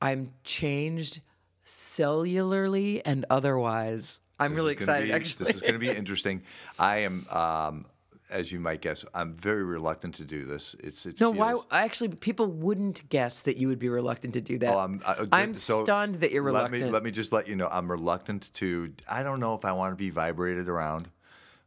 I'm 0.01 0.31
changed 0.43 1.21
cellularly 1.65 3.01
and 3.05 3.25
otherwise. 3.29 4.19
I'm 4.39 4.53
really 4.55 4.73
This 4.73 4.81
is 4.81 4.85
gonna 4.87 4.99
excited. 4.99 5.07
be- 5.07 5.13
actually, 5.13 5.45
This 5.45 5.55
is 5.57 5.61
going 5.61 5.73
to 5.73 5.79
be 5.79 5.89
interesting. 5.89 6.43
I 6.79 6.97
am, 6.99 7.25
um, 7.29 7.85
as 8.29 8.51
you 8.51 8.59
might 8.59 8.81
guess, 8.81 9.05
I'm 9.13 9.33
very 9.33 9.63
reluctant 9.63 10.15
to 10.15 10.23
do 10.23 10.43
this. 10.43 10.75
It's 10.79 11.05
it 11.05 11.19
No, 11.19 11.31
feels, 11.33 11.65
why? 11.69 11.83
Actually, 11.83 12.09
people 12.09 12.47
wouldn't 12.47 13.07
guess 13.09 13.41
that 13.43 13.57
you 13.57 13.67
would 13.67 13.79
be 13.79 13.89
reluctant 13.89 14.33
to 14.33 14.41
do 14.41 14.57
that. 14.59 14.73
Oh, 14.73 14.77
I'm, 14.79 15.01
I, 15.05 15.25
I'm 15.31 15.53
so 15.53 15.83
stunned 15.83 16.15
that 16.15 16.31
you're 16.31 16.43
reluctant. 16.43 16.73
Let 16.81 16.87
me 16.87 16.91
let 16.91 17.03
me 17.03 17.11
just 17.11 17.31
let 17.31 17.47
you 17.47 17.55
know 17.55 17.67
I'm 17.71 17.89
reluctant 17.89 18.53
to. 18.55 18.93
I 19.07 19.23
don't 19.23 19.39
know 19.39 19.55
if 19.55 19.63
I 19.65 19.71
want 19.71 19.93
to 19.93 19.95
be 19.95 20.09
vibrated 20.09 20.67
around. 20.67 21.09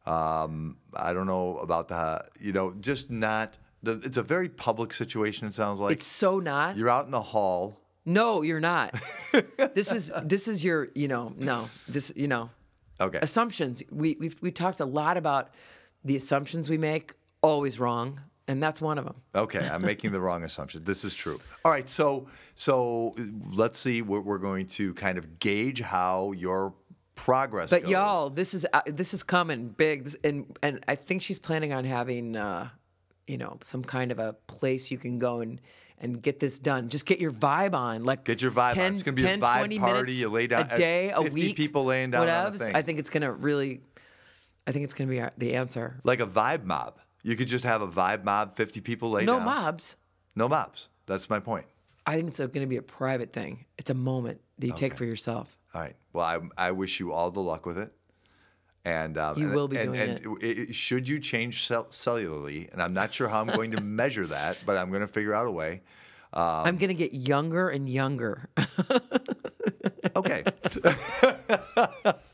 Um, 0.06 0.76
I 0.94 1.12
don't 1.12 1.26
know 1.26 1.58
about 1.58 1.88
the. 1.88 2.24
You 2.38 2.52
know, 2.52 2.74
just 2.80 3.10
not. 3.10 3.58
The, 3.82 3.92
it's 4.04 4.18
a 4.18 4.22
very 4.22 4.48
public 4.48 4.92
situation. 4.92 5.46
It 5.46 5.54
sounds 5.54 5.80
like 5.80 5.92
it's 5.92 6.06
so 6.06 6.38
not. 6.38 6.76
you're 6.76 6.90
out 6.90 7.06
in 7.06 7.10
the 7.10 7.22
hall. 7.22 7.80
No, 8.04 8.42
you're 8.42 8.60
not. 8.60 8.94
this 9.74 9.92
is 9.92 10.12
this 10.24 10.48
is 10.48 10.62
your. 10.64 10.88
You 10.94 11.08
know, 11.08 11.32
no. 11.36 11.70
This 11.88 12.12
you 12.16 12.28
know 12.28 12.50
Okay. 13.00 13.18
assumptions. 13.22 13.82
We 13.90 14.16
we've 14.20 14.36
we 14.42 14.50
talked 14.50 14.80
a 14.80 14.84
lot 14.84 15.16
about 15.16 15.50
the 16.04 16.16
assumptions 16.16 16.68
we 16.70 16.78
make. 16.78 17.14
Always 17.42 17.80
wrong, 17.80 18.20
and 18.48 18.62
that's 18.62 18.82
one 18.82 18.98
of 18.98 19.04
them. 19.06 19.14
Okay, 19.34 19.66
I'm 19.66 19.80
making 19.82 20.12
the 20.12 20.20
wrong 20.20 20.44
assumption. 20.44 20.84
This 20.84 21.04
is 21.04 21.14
true. 21.14 21.40
All 21.64 21.72
right, 21.72 21.88
so 21.88 22.28
so 22.54 23.14
let's 23.52 23.78
see. 23.78 24.02
We're, 24.02 24.20
we're 24.20 24.38
going 24.38 24.66
to 24.68 24.92
kind 24.94 25.16
of 25.16 25.38
gauge 25.38 25.80
how 25.80 26.32
your 26.32 26.74
progress. 27.14 27.70
But 27.70 27.82
goes. 27.82 27.90
y'all, 27.90 28.30
this 28.30 28.52
is 28.52 28.66
uh, 28.72 28.82
this 28.86 29.14
is 29.14 29.22
coming 29.22 29.68
big, 29.68 30.04
This- 30.04 30.16
and 30.22 30.54
and 30.62 30.84
I 30.88 30.96
think 30.96 31.22
she's 31.22 31.38
planning 31.38 31.72
on 31.72 31.84
having, 31.84 32.36
uh, 32.36 32.68
you 33.26 33.38
know, 33.38 33.58
some 33.62 33.82
kind 33.82 34.12
of 34.12 34.18
a 34.18 34.34
place 34.46 34.90
you 34.90 34.98
can 34.98 35.18
go 35.18 35.40
and 35.40 35.60
and 36.02 36.22
get 36.22 36.40
this 36.40 36.58
done. 36.58 36.88
Just 36.88 37.04
get 37.06 37.20
your 37.20 37.30
vibe 37.32 37.74
on. 37.74 38.04
Like 38.04 38.24
Get 38.24 38.40
your 38.40 38.50
vibe 38.50 38.70
on. 38.70 38.74
10, 38.74 38.94
It's 38.94 39.02
gonna 39.02 39.14
be 39.16 39.24
a 39.24 39.36
vibe 39.38 39.58
20 39.58 39.78
party. 39.78 40.12
You 40.14 40.28
lay 40.30 40.46
down- 40.46 40.68
a 40.70 40.76
day, 40.76 41.10
a 41.10 41.22
50 41.22 41.30
week. 41.34 41.56
people 41.56 41.84
laying 41.84 42.10
down 42.10 42.22
on 42.22 42.28
a 42.28 42.50
whatevs. 42.50 42.74
I 42.74 42.82
think 42.82 42.98
it's 42.98 43.10
gonna 43.10 43.32
really. 43.32 43.80
I 44.70 44.72
think 44.72 44.84
it's 44.84 44.94
gonna 44.94 45.10
be 45.10 45.20
our- 45.20 45.32
the 45.36 45.54
answer. 45.56 45.98
Like 46.04 46.20
a 46.20 46.26
vibe 46.28 46.62
mob. 46.64 47.00
You 47.24 47.34
could 47.34 47.48
just 47.48 47.64
have 47.64 47.82
a 47.82 47.88
vibe 47.88 48.22
mob, 48.22 48.54
50 48.54 48.80
people 48.80 49.10
lay 49.10 49.24
No 49.24 49.34
down. 49.38 49.44
mobs. 49.44 49.96
No 50.36 50.48
mobs. 50.48 50.88
That's 51.06 51.28
my 51.28 51.40
point. 51.40 51.66
I 52.06 52.14
think 52.16 52.28
it's 52.28 52.38
going 52.38 52.50
to 52.52 52.66
be 52.66 52.76
a 52.78 52.82
private 52.82 53.32
thing. 53.32 53.66
It's 53.76 53.90
a 53.90 53.94
moment 53.94 54.40
that 54.58 54.66
you 54.68 54.72
take 54.72 54.96
for 54.96 55.04
yourself. 55.04 55.58
All 55.74 55.82
right. 55.82 55.94
Well, 56.14 56.24
I, 56.24 56.68
I 56.68 56.70
wish 56.70 56.98
you 56.98 57.12
all 57.12 57.30
the 57.30 57.40
luck 57.42 57.66
with 57.66 57.76
it. 57.78 57.92
And 58.86 59.18
um, 59.18 59.36
You 59.38 59.46
and- 59.46 59.54
will 59.54 59.68
be 59.68 59.76
and, 59.76 59.92
doing 59.92 60.00
and 60.00 60.42
it- 60.42 60.74
should 60.74 61.06
you 61.08 61.18
change 61.20 61.66
cell- 61.66 61.86
cellularly, 61.90 62.72
and 62.72 62.80
I'm 62.80 62.94
not 62.94 63.12
sure 63.12 63.28
how 63.28 63.40
I'm 63.42 63.48
going 63.48 63.72
to 63.72 63.82
measure 63.82 64.26
that, 64.28 64.62
but 64.64 64.78
I'm 64.78 64.88
going 64.88 65.02
to 65.02 65.08
figure 65.08 65.34
out 65.34 65.46
a 65.46 65.50
way. 65.50 65.82
Um, 66.32 66.42
I'm 66.64 66.76
going 66.78 66.88
to 66.88 66.94
get 66.94 67.12
younger 67.12 67.68
and 67.68 67.86
younger. 67.88 68.48
Okay. 70.16 70.44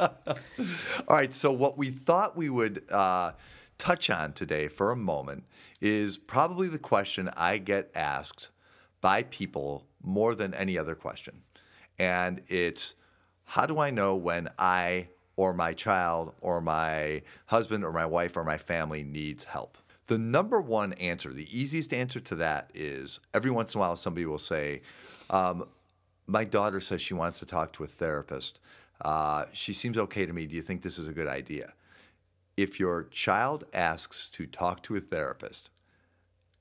All 0.01 1.17
right. 1.17 1.33
So, 1.33 1.53
what 1.53 1.79
we 1.79 1.91
thought 1.91 2.37
we 2.37 2.49
would 2.51 2.91
uh, 2.91 3.33
touch 3.79 4.11
on 4.11 4.33
today 4.33 4.69
for 4.69 4.91
a 4.91 4.97
moment 4.97 5.45
is 5.81 6.19
probably 6.19 6.69
the 6.69 6.79
question 6.79 7.31
I 7.37 7.59
get 7.59 7.91
asked 7.95 8.51
by 9.01 9.23
people 9.25 9.87
more 10.03 10.35
than 10.35 10.55
any 10.55 10.79
other 10.79 10.95
question. 10.95 11.43
And 11.99 12.43
it's 12.49 12.95
how 13.45 13.67
do 13.67 13.79
I 13.79 13.91
know 13.91 14.17
when 14.17 14.49
I 14.59 15.09
or 15.37 15.53
my 15.53 15.75
child 15.75 16.35
or 16.41 16.61
my 16.61 17.23
husband 17.47 17.85
or 17.85 17.93
my 17.93 18.07
wife 18.07 18.37
or 18.37 18.45
my 18.45 18.59
family 18.59 19.03
needs 19.03 19.45
help? 19.45 19.79
The 20.09 20.19
number 20.19 20.61
one 20.61 20.93
answer, 20.95 21.33
the 21.33 21.49
easiest 21.57 21.93
answer 21.93 22.21
to 22.21 22.37
that 22.37 22.71
is 22.75 23.21
every 23.35 23.51
once 23.51 23.75
in 23.75 23.79
a 23.79 23.81
while 23.81 23.97
somebody 23.97 24.25
will 24.25 24.39
say, 24.39 24.83
um, 25.31 25.67
my 26.27 26.45
daughter 26.45 26.81
says 26.81 27.01
she 27.01 27.15
wants 27.15 27.39
to 27.39 27.47
talk 27.47 27.73
to 27.75 27.85
a 27.85 27.87
therapist. 27.87 28.59
Uh, 29.01 29.45
she 29.53 29.73
seems 29.73 29.99
okay 29.99 30.27
to 30.27 30.33
me. 30.33 30.47
Do 30.47 30.57
you 30.57 30.63
think 30.63 30.83
this 30.83 30.99
is 30.99 31.09
a 31.09 31.13
good 31.13 31.29
idea? 31.29 31.73
If 32.57 32.81
your 32.81 33.05
child 33.05 33.65
asks 33.75 34.31
to 34.31 34.47
talk 34.47 34.83
to 34.85 34.97
a 34.97 35.01
therapist, 35.01 35.71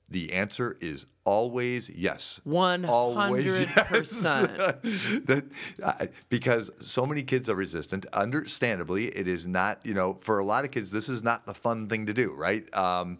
the 0.08 0.32
answer 0.32 0.76
is 0.80 1.06
always 1.24 1.88
yes. 1.88 2.40
Always 2.88 3.60
yes. 3.60 3.68
100%. 3.88 5.26
That- 5.26 5.44
uh, 5.82 6.06
because 6.28 6.70
so 6.78 7.06
many 7.06 7.22
kids 7.22 7.48
are 7.48 7.56
resistant. 7.56 8.06
Understandably, 8.12 9.06
it 9.08 9.26
is 9.26 9.46
not, 9.46 9.84
you 9.84 9.94
know, 9.94 10.18
for 10.20 10.38
a 10.38 10.44
lot 10.44 10.64
of 10.64 10.70
kids, 10.70 10.90
this 10.92 11.08
is 11.08 11.22
not 11.22 11.44
the 11.46 11.54
fun 11.54 11.88
thing 11.88 12.06
to 12.06 12.14
do, 12.14 12.32
right? 12.32 12.72
Um, 12.76 13.18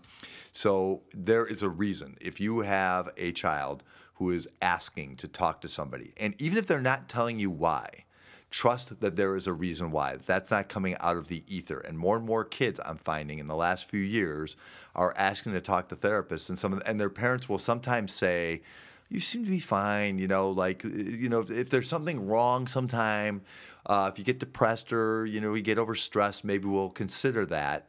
so 0.52 1.02
there 1.12 1.46
is 1.46 1.62
a 1.62 1.68
reason. 1.68 2.16
If 2.20 2.40
you 2.40 2.60
have 2.60 3.10
a 3.16 3.32
child 3.32 3.82
who 4.16 4.30
is 4.30 4.48
asking 4.62 5.16
to 5.16 5.28
talk 5.28 5.60
to 5.60 5.68
somebody, 5.68 6.12
and 6.16 6.34
even 6.38 6.58
if 6.58 6.66
they're 6.66 6.80
not 6.80 7.08
telling 7.08 7.38
you 7.38 7.50
why, 7.50 8.04
trust 8.50 9.00
that 9.00 9.16
there 9.16 9.36
is 9.36 9.46
a 9.46 9.52
reason 9.52 9.90
why. 9.90 10.16
That's 10.16 10.50
not 10.50 10.68
coming 10.68 10.96
out 11.00 11.16
of 11.16 11.28
the 11.28 11.42
ether. 11.46 11.78
And 11.80 11.98
more 11.98 12.16
and 12.16 12.24
more 12.24 12.44
kids 12.44 12.80
I'm 12.84 12.96
finding 12.96 13.38
in 13.38 13.48
the 13.48 13.56
last 13.56 13.88
few 13.88 14.00
years 14.00 14.56
are 14.94 15.12
asking 15.16 15.52
to 15.52 15.60
talk 15.60 15.88
to 15.88 15.96
therapists, 15.96 16.48
and 16.48 16.58
some 16.58 16.72
of, 16.72 16.82
and 16.86 16.98
their 16.98 17.10
parents 17.10 17.48
will 17.48 17.58
sometimes 17.58 18.12
say, 18.12 18.62
"You 19.10 19.20
seem 19.20 19.44
to 19.44 19.50
be 19.50 19.58
fine," 19.58 20.18
you 20.18 20.28
know, 20.28 20.50
like 20.50 20.84
you 20.84 21.28
know, 21.28 21.40
if, 21.40 21.50
if 21.50 21.70
there's 21.70 21.88
something 21.88 22.26
wrong 22.26 22.66
sometime, 22.66 23.42
uh, 23.84 24.10
if 24.12 24.18
you 24.18 24.24
get 24.24 24.38
depressed 24.38 24.92
or 24.92 25.26
you 25.26 25.40
know 25.40 25.52
you 25.52 25.62
get 25.62 25.78
overstressed, 25.78 26.44
maybe 26.44 26.66
we'll 26.66 26.90
consider 26.90 27.44
that. 27.46 27.88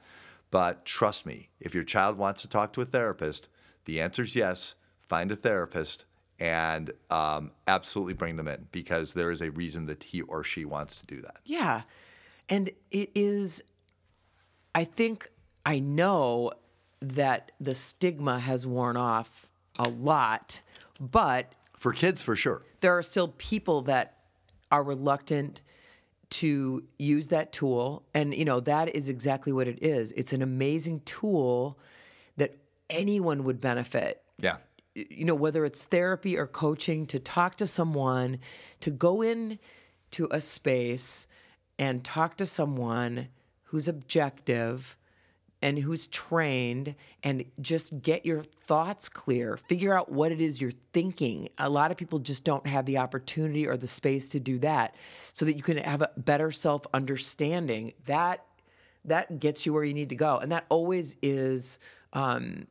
But 0.51 0.85
trust 0.85 1.25
me, 1.25 1.49
if 1.59 1.73
your 1.73 1.83
child 1.83 2.17
wants 2.17 2.41
to 2.41 2.49
talk 2.49 2.73
to 2.73 2.81
a 2.81 2.85
therapist, 2.85 3.47
the 3.85 4.01
answer 4.01 4.23
is 4.23 4.35
yes. 4.35 4.75
Find 4.99 5.31
a 5.31 5.37
therapist 5.37 6.03
and 6.39 6.91
um, 7.09 7.51
absolutely 7.67 8.13
bring 8.13 8.35
them 8.35 8.47
in 8.47 8.67
because 8.71 9.13
there 9.13 9.31
is 9.31 9.41
a 9.41 9.49
reason 9.51 9.85
that 9.87 10.03
he 10.03 10.21
or 10.21 10.43
she 10.43 10.65
wants 10.65 10.95
to 10.97 11.05
do 11.05 11.21
that. 11.21 11.37
Yeah. 11.45 11.81
And 12.49 12.69
it 12.91 13.09
is, 13.15 13.63
I 14.75 14.83
think, 14.83 15.29
I 15.65 15.79
know 15.79 16.51
that 17.01 17.51
the 17.59 17.73
stigma 17.75 18.39
has 18.39 18.65
worn 18.65 18.97
off 18.97 19.49
a 19.77 19.89
lot, 19.89 20.61
but 20.99 21.53
For 21.77 21.91
kids, 21.93 22.21
for 22.21 22.35
sure. 22.35 22.61
there 22.81 22.97
are 22.97 23.03
still 23.03 23.29
people 23.37 23.81
that 23.83 24.17
are 24.71 24.83
reluctant 24.83 25.61
to 26.29 26.83
use 26.99 27.29
that 27.29 27.51
tool. 27.51 28.03
And, 28.13 28.33
you 28.35 28.45
know, 28.45 28.59
that 28.61 28.95
is 28.95 29.09
exactly 29.09 29.51
what 29.53 29.67
it 29.67 29.81
is. 29.83 30.11
It's 30.13 30.33
an 30.33 30.41
amazing 30.41 31.01
tool 31.01 31.77
that 32.37 32.55
anyone 32.89 33.43
would 33.45 33.59
benefit 33.61 34.21
Yeah. 34.39 34.57
You 35.09 35.25
know 35.25 35.35
whether 35.35 35.65
it's 35.65 35.85
therapy 35.85 36.37
or 36.37 36.47
coaching 36.47 37.05
to 37.07 37.19
talk 37.19 37.55
to 37.55 37.67
someone 37.67 38.39
to 38.79 38.89
go 38.89 39.21
in 39.21 39.59
to 40.11 40.27
a 40.31 40.41
space 40.41 41.27
and 41.77 42.03
talk 42.03 42.37
to 42.37 42.45
someone 42.45 43.27
who's 43.63 43.87
objective 43.87 44.97
and 45.61 45.79
who's 45.79 46.07
trained 46.07 46.95
and 47.23 47.43
just 47.61 48.01
get 48.01 48.25
your 48.25 48.41
thoughts 48.43 49.09
clear. 49.09 49.57
Figure 49.57 49.93
out 49.97 50.11
what 50.11 50.31
it 50.31 50.39
is 50.39 50.61
you're 50.61 50.71
thinking. 50.93 51.49
A 51.57 51.69
lot 51.69 51.89
of 51.89 51.97
people 51.97 52.19
just 52.19 52.43
don't 52.43 52.65
have 52.67 52.85
the 52.85 52.99
opportunity 52.99 53.67
or 53.67 53.75
the 53.75 53.87
space 53.87 54.29
to 54.29 54.39
do 54.39 54.59
that 54.59 54.95
so 55.33 55.45
that 55.45 55.55
you 55.55 55.63
can 55.63 55.77
have 55.77 56.03
a 56.03 56.11
better 56.17 56.51
self 56.51 56.83
understanding 56.93 57.93
that 58.05 58.45
that 59.05 59.39
gets 59.39 59.65
you 59.65 59.73
where 59.73 59.83
you 59.83 59.93
need 59.93 60.09
to 60.09 60.15
go. 60.15 60.37
And 60.37 60.51
that 60.51 60.65
always 60.69 61.15
is 61.21 61.79
um, 62.13 62.67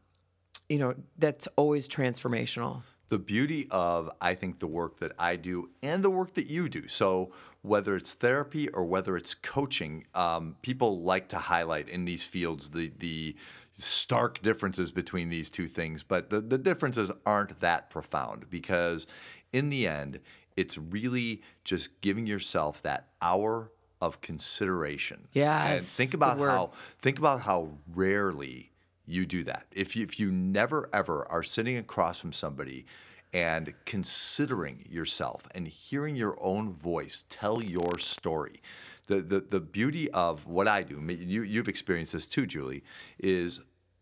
you 0.69 0.79
know 0.79 0.95
that's 1.19 1.47
always 1.57 1.89
transformational 1.89 2.83
the 3.09 3.19
beauty 3.19 3.69
of 3.71 4.11
I 4.21 4.35
think 4.35 4.59
the 4.59 4.67
work 4.67 4.99
that 5.01 5.13
I 5.19 5.37
do 5.37 5.71
and 5.83 6.03
the 6.03 6.11
work 6.11 6.35
that 6.35 6.49
you 6.49 6.69
do. 6.69 6.89
So 6.89 7.33
whether 7.63 7.97
it's 7.97 8.15
therapy 8.15 8.69
or 8.71 8.85
whether 8.85 9.17
it's 9.17 9.35
coaching, 9.35 10.07
um, 10.15 10.57
people 10.63 11.01
like 11.03 11.29
to 11.29 11.39
highlight 11.39 11.89
in 11.89 12.05
these 12.05 12.25
fields 12.25 12.71
the 12.71 12.93
the 12.99 13.37
stark 13.79 14.41
differences 14.43 14.91
between 14.91 15.29
these 15.29 15.51
two 15.51 15.67
things. 15.67 16.03
But 16.03 16.31
the, 16.31 16.41
the 16.41 16.59
differences 16.59 17.13
aren't 17.25 17.61
that 17.61 17.91
profound 17.91 18.49
because 18.49 19.07
in 19.53 19.69
the 19.69 19.87
end, 19.87 20.21
it's 20.57 20.79
really 20.79 21.43
just 21.65 22.01
giving 22.01 22.27
yourself 22.27 22.83
that 22.83 23.09
hour 23.21 23.71
of 24.01 24.21
consideration. 24.21 25.29
And 25.75 25.83
think 25.83 26.15
about 26.15 26.39
how 26.39 26.73
think 26.99 27.19
about 27.19 27.43
how 27.43 27.71
rarely 27.95 28.73
you 29.07 29.27
do 29.27 29.45
that. 29.45 29.67
If 29.73 29.97
you, 29.97 30.03
if 30.03 30.19
you 30.19 30.33
never 30.33 30.89
ever 30.93 31.27
are 31.31 31.43
sitting 31.43 31.77
across 31.79 32.19
from 32.19 32.33
somebody 32.33 32.87
and 33.33 33.75
considering 33.85 34.87
yourself 34.89 35.43
and 35.55 35.67
hearing 35.67 36.17
your 36.17 36.37
own 36.41 36.73
voice 36.73 37.25
tell 37.29 37.63
your 37.63 37.99
story, 37.99 38.61
the 39.07 39.17
the, 39.17 39.41
the 39.41 39.61
beauty 39.61 40.11
of 40.11 40.47
what 40.47 40.69
I 40.69 40.83
do, 40.83 41.01
you 41.09 41.43
you've 41.43 41.69
experienced 41.69 42.13
this 42.13 42.27
too, 42.27 42.47
Julie, 42.47 42.83
is 43.19 43.61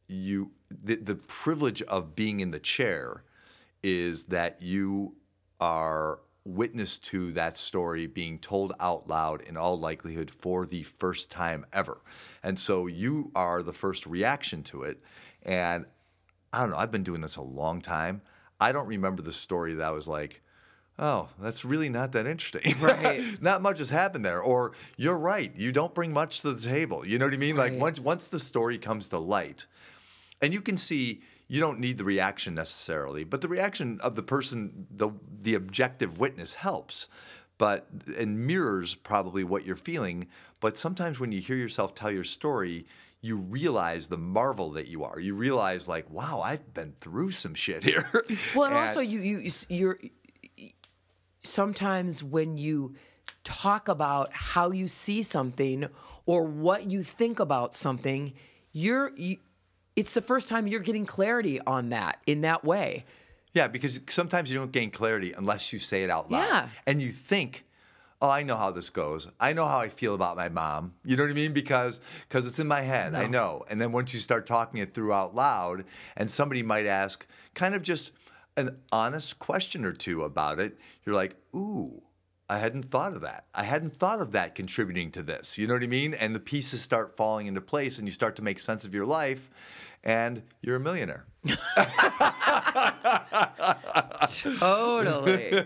you 0.08 0.50
the, 0.70 0.96
the 0.96 1.14
privilege 1.14 1.82
of 1.82 2.14
being 2.14 2.40
in 2.40 2.50
the 2.50 2.58
chair 2.58 3.22
is 3.82 4.24
that 4.24 4.60
you 4.60 5.14
are 5.60 6.18
witness 6.44 6.98
to 6.98 7.32
that 7.32 7.56
story 7.56 8.06
being 8.06 8.38
told 8.38 8.74
out 8.78 9.08
loud 9.08 9.40
in 9.42 9.56
all 9.56 9.78
likelihood 9.78 10.30
for 10.30 10.66
the 10.66 10.82
first 10.82 11.30
time 11.30 11.64
ever. 11.72 12.02
And 12.42 12.58
so 12.58 12.86
you 12.86 13.30
are 13.34 13.62
the 13.62 13.72
first 13.72 14.04
reaction 14.06 14.62
to 14.64 14.82
it. 14.82 15.00
And 15.42 15.86
I 16.52 16.60
don't 16.60 16.70
know, 16.70 16.76
I've 16.76 16.92
been 16.92 17.02
doing 17.02 17.22
this 17.22 17.36
a 17.36 17.42
long 17.42 17.80
time. 17.80 18.20
I 18.60 18.72
don't 18.72 18.86
remember 18.86 19.22
the 19.22 19.32
story 19.32 19.74
that 19.74 19.86
I 19.86 19.90
was 19.90 20.06
like, 20.06 20.42
oh, 20.98 21.28
that's 21.40 21.64
really 21.64 21.88
not 21.88 22.12
that 22.12 22.26
interesting. 22.26 22.74
Right. 22.80 23.22
not 23.42 23.62
much 23.62 23.78
has 23.78 23.90
happened 23.90 24.24
there. 24.24 24.40
Or 24.40 24.72
you're 24.96 25.18
right, 25.18 25.52
you 25.56 25.72
don't 25.72 25.94
bring 25.94 26.12
much 26.12 26.40
to 26.42 26.52
the 26.52 26.68
table. 26.68 27.06
You 27.06 27.18
know 27.18 27.24
what 27.24 27.34
I 27.34 27.38
mean? 27.38 27.56
Like 27.56 27.72
once 27.74 27.98
once 27.98 28.28
the 28.28 28.38
story 28.38 28.78
comes 28.78 29.08
to 29.08 29.18
light, 29.18 29.66
and 30.42 30.52
you 30.52 30.60
can 30.60 30.76
see 30.76 31.22
you 31.48 31.60
don't 31.60 31.78
need 31.78 31.98
the 31.98 32.04
reaction 32.04 32.54
necessarily, 32.54 33.24
but 33.24 33.40
the 33.40 33.48
reaction 33.48 34.00
of 34.02 34.14
the 34.14 34.22
person, 34.22 34.86
the 34.90 35.10
the 35.42 35.54
objective 35.54 36.18
witness 36.18 36.54
helps, 36.54 37.08
but 37.58 37.86
and 38.18 38.46
mirrors 38.46 38.94
probably 38.94 39.44
what 39.44 39.64
you're 39.64 39.76
feeling. 39.76 40.28
But 40.60 40.78
sometimes 40.78 41.20
when 41.20 41.32
you 41.32 41.40
hear 41.40 41.56
yourself 41.56 41.94
tell 41.94 42.10
your 42.10 42.24
story, 42.24 42.86
you 43.20 43.38
realize 43.38 44.08
the 44.08 44.18
marvel 44.18 44.70
that 44.72 44.88
you 44.88 45.04
are. 45.04 45.20
You 45.20 45.34
realize 45.34 45.88
like, 45.88 46.08
wow, 46.10 46.40
I've 46.42 46.72
been 46.74 46.94
through 47.00 47.30
some 47.30 47.54
shit 47.54 47.84
here. 47.84 48.06
Well, 48.54 48.66
and, 48.66 48.74
also 48.74 49.00
you 49.00 49.20
you 49.20 49.50
you're 49.68 49.98
sometimes 51.42 52.24
when 52.24 52.56
you 52.56 52.94
talk 53.44 53.88
about 53.88 54.32
how 54.32 54.70
you 54.70 54.88
see 54.88 55.22
something 55.22 55.88
or 56.26 56.44
what 56.44 56.90
you 56.90 57.02
think 57.02 57.38
about 57.38 57.74
something, 57.74 58.32
you're 58.72 59.12
you, 59.16 59.36
it's 59.96 60.14
the 60.14 60.22
first 60.22 60.48
time 60.48 60.66
you're 60.66 60.80
getting 60.80 61.06
clarity 61.06 61.60
on 61.60 61.90
that 61.90 62.18
in 62.26 62.42
that 62.42 62.64
way. 62.64 63.04
Yeah, 63.52 63.68
because 63.68 64.00
sometimes 64.08 64.50
you 64.50 64.58
don't 64.58 64.72
gain 64.72 64.90
clarity 64.90 65.32
unless 65.32 65.72
you 65.72 65.78
say 65.78 66.02
it 66.02 66.10
out 66.10 66.30
loud. 66.30 66.40
Yeah. 66.40 66.68
And 66.86 67.00
you 67.00 67.12
think, 67.12 67.64
oh, 68.20 68.28
I 68.28 68.42
know 68.42 68.56
how 68.56 68.72
this 68.72 68.90
goes. 68.90 69.28
I 69.38 69.52
know 69.52 69.66
how 69.66 69.78
I 69.78 69.88
feel 69.88 70.14
about 70.14 70.36
my 70.36 70.48
mom. 70.48 70.94
You 71.04 71.16
know 71.16 71.22
what 71.22 71.30
I 71.30 71.34
mean? 71.34 71.52
Because 71.52 72.00
because 72.28 72.48
it's 72.48 72.58
in 72.58 72.66
my 72.66 72.80
head. 72.80 73.14
I 73.14 73.28
know. 73.28 73.64
And 73.70 73.80
then 73.80 73.92
once 73.92 74.12
you 74.12 74.18
start 74.18 74.46
talking 74.46 74.80
it 74.80 74.92
through 74.92 75.12
out 75.12 75.34
loud, 75.36 75.84
and 76.16 76.28
somebody 76.28 76.64
might 76.64 76.86
ask, 76.86 77.24
kind 77.54 77.76
of 77.76 77.82
just 77.82 78.10
an 78.56 78.76
honest 78.90 79.38
question 79.38 79.84
or 79.84 79.92
two 79.92 80.24
about 80.24 80.58
it, 80.58 80.78
you're 81.04 81.14
like, 81.14 81.36
ooh, 81.54 82.02
I 82.48 82.58
hadn't 82.58 82.84
thought 82.84 83.14
of 83.14 83.22
that. 83.22 83.46
I 83.54 83.62
hadn't 83.62 83.96
thought 83.96 84.20
of 84.20 84.32
that 84.32 84.54
contributing 84.54 85.10
to 85.12 85.22
this. 85.22 85.56
You 85.56 85.66
know 85.66 85.74
what 85.74 85.82
I 85.82 85.86
mean? 85.86 86.12
And 86.14 86.34
the 86.34 86.40
pieces 86.40 86.82
start 86.82 87.16
falling 87.16 87.46
into 87.46 87.60
place 87.60 87.98
and 87.98 88.06
you 88.06 88.12
start 88.12 88.36
to 88.36 88.42
make 88.42 88.58
sense 88.58 88.84
of 88.84 88.94
your 88.94 89.06
life 89.06 89.48
and 90.04 90.42
you're 90.60 90.76
a 90.76 90.80
millionaire. 90.80 91.24
Totally. 94.58 95.64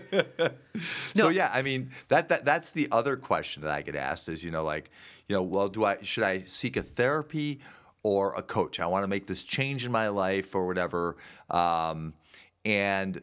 So 1.15 1.29
yeah, 1.29 1.49
I 1.53 1.61
mean 1.61 1.91
that 2.07 2.29
that 2.29 2.45
that's 2.45 2.71
the 2.71 2.87
other 2.91 3.17
question 3.17 3.63
that 3.63 3.71
I 3.71 3.81
get 3.81 3.95
asked 3.95 4.29
is 4.29 4.43
you 4.43 4.51
know 4.51 4.63
like 4.63 4.89
you 5.27 5.35
know 5.35 5.43
well 5.43 5.67
do 5.67 5.83
I 5.85 5.97
should 6.01 6.23
I 6.23 6.43
seek 6.43 6.77
a 6.77 6.81
therapy 6.81 7.59
or 8.03 8.33
a 8.35 8.41
coach? 8.41 8.79
I 8.79 8.87
want 8.87 9.03
to 9.03 9.07
make 9.07 9.27
this 9.27 9.43
change 9.43 9.85
in 9.85 9.91
my 9.91 10.07
life 10.07 10.55
or 10.55 10.65
whatever. 10.65 11.17
Um, 11.49 12.13
and 12.63 13.21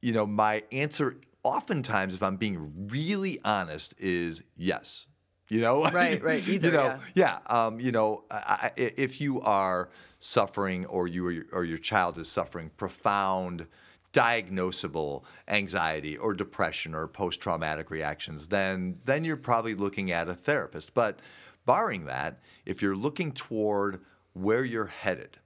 you 0.00 0.12
know 0.12 0.26
my 0.26 0.62
answer 0.72 1.18
oftentimes 1.48 2.14
if 2.14 2.22
I'm 2.22 2.36
being 2.36 2.88
really 2.88 3.38
honest 3.44 3.94
is 3.98 4.42
yes. 4.56 5.06
You 5.48 5.62
know, 5.62 5.84
Right, 5.84 6.22
right. 6.22 6.46
Either, 6.48 6.68
you 6.68 6.74
know, 6.74 6.98
yeah. 7.14 7.38
yeah. 7.48 7.64
Um, 7.64 7.80
you 7.80 7.90
know, 7.90 8.24
I, 8.30 8.36
I, 8.64 8.72
if 8.76 9.20
you 9.20 9.40
are 9.40 9.88
suffering 10.20 10.84
or 10.86 11.08
you 11.08 11.26
or 11.26 11.32
your, 11.32 11.44
or 11.52 11.64
your 11.64 11.78
child 11.78 12.18
is 12.18 12.28
suffering 12.28 12.70
profound 12.76 13.66
diagnosable 14.12 15.22
anxiety 15.48 16.16
or 16.16 16.32
depression 16.32 16.94
or 16.94 17.06
post-traumatic 17.06 17.90
reactions, 17.90 18.48
then 18.48 18.98
then 19.04 19.24
you're 19.24 19.36
probably 19.36 19.74
looking 19.74 20.10
at 20.10 20.28
a 20.28 20.34
therapist. 20.34 20.92
But 20.94 21.20
barring 21.66 22.04
that, 22.06 22.40
if 22.66 22.82
you're 22.82 22.96
looking 22.96 23.32
toward 23.32 24.00
where 24.32 24.64
you're 24.64 24.86
headed 24.86 25.38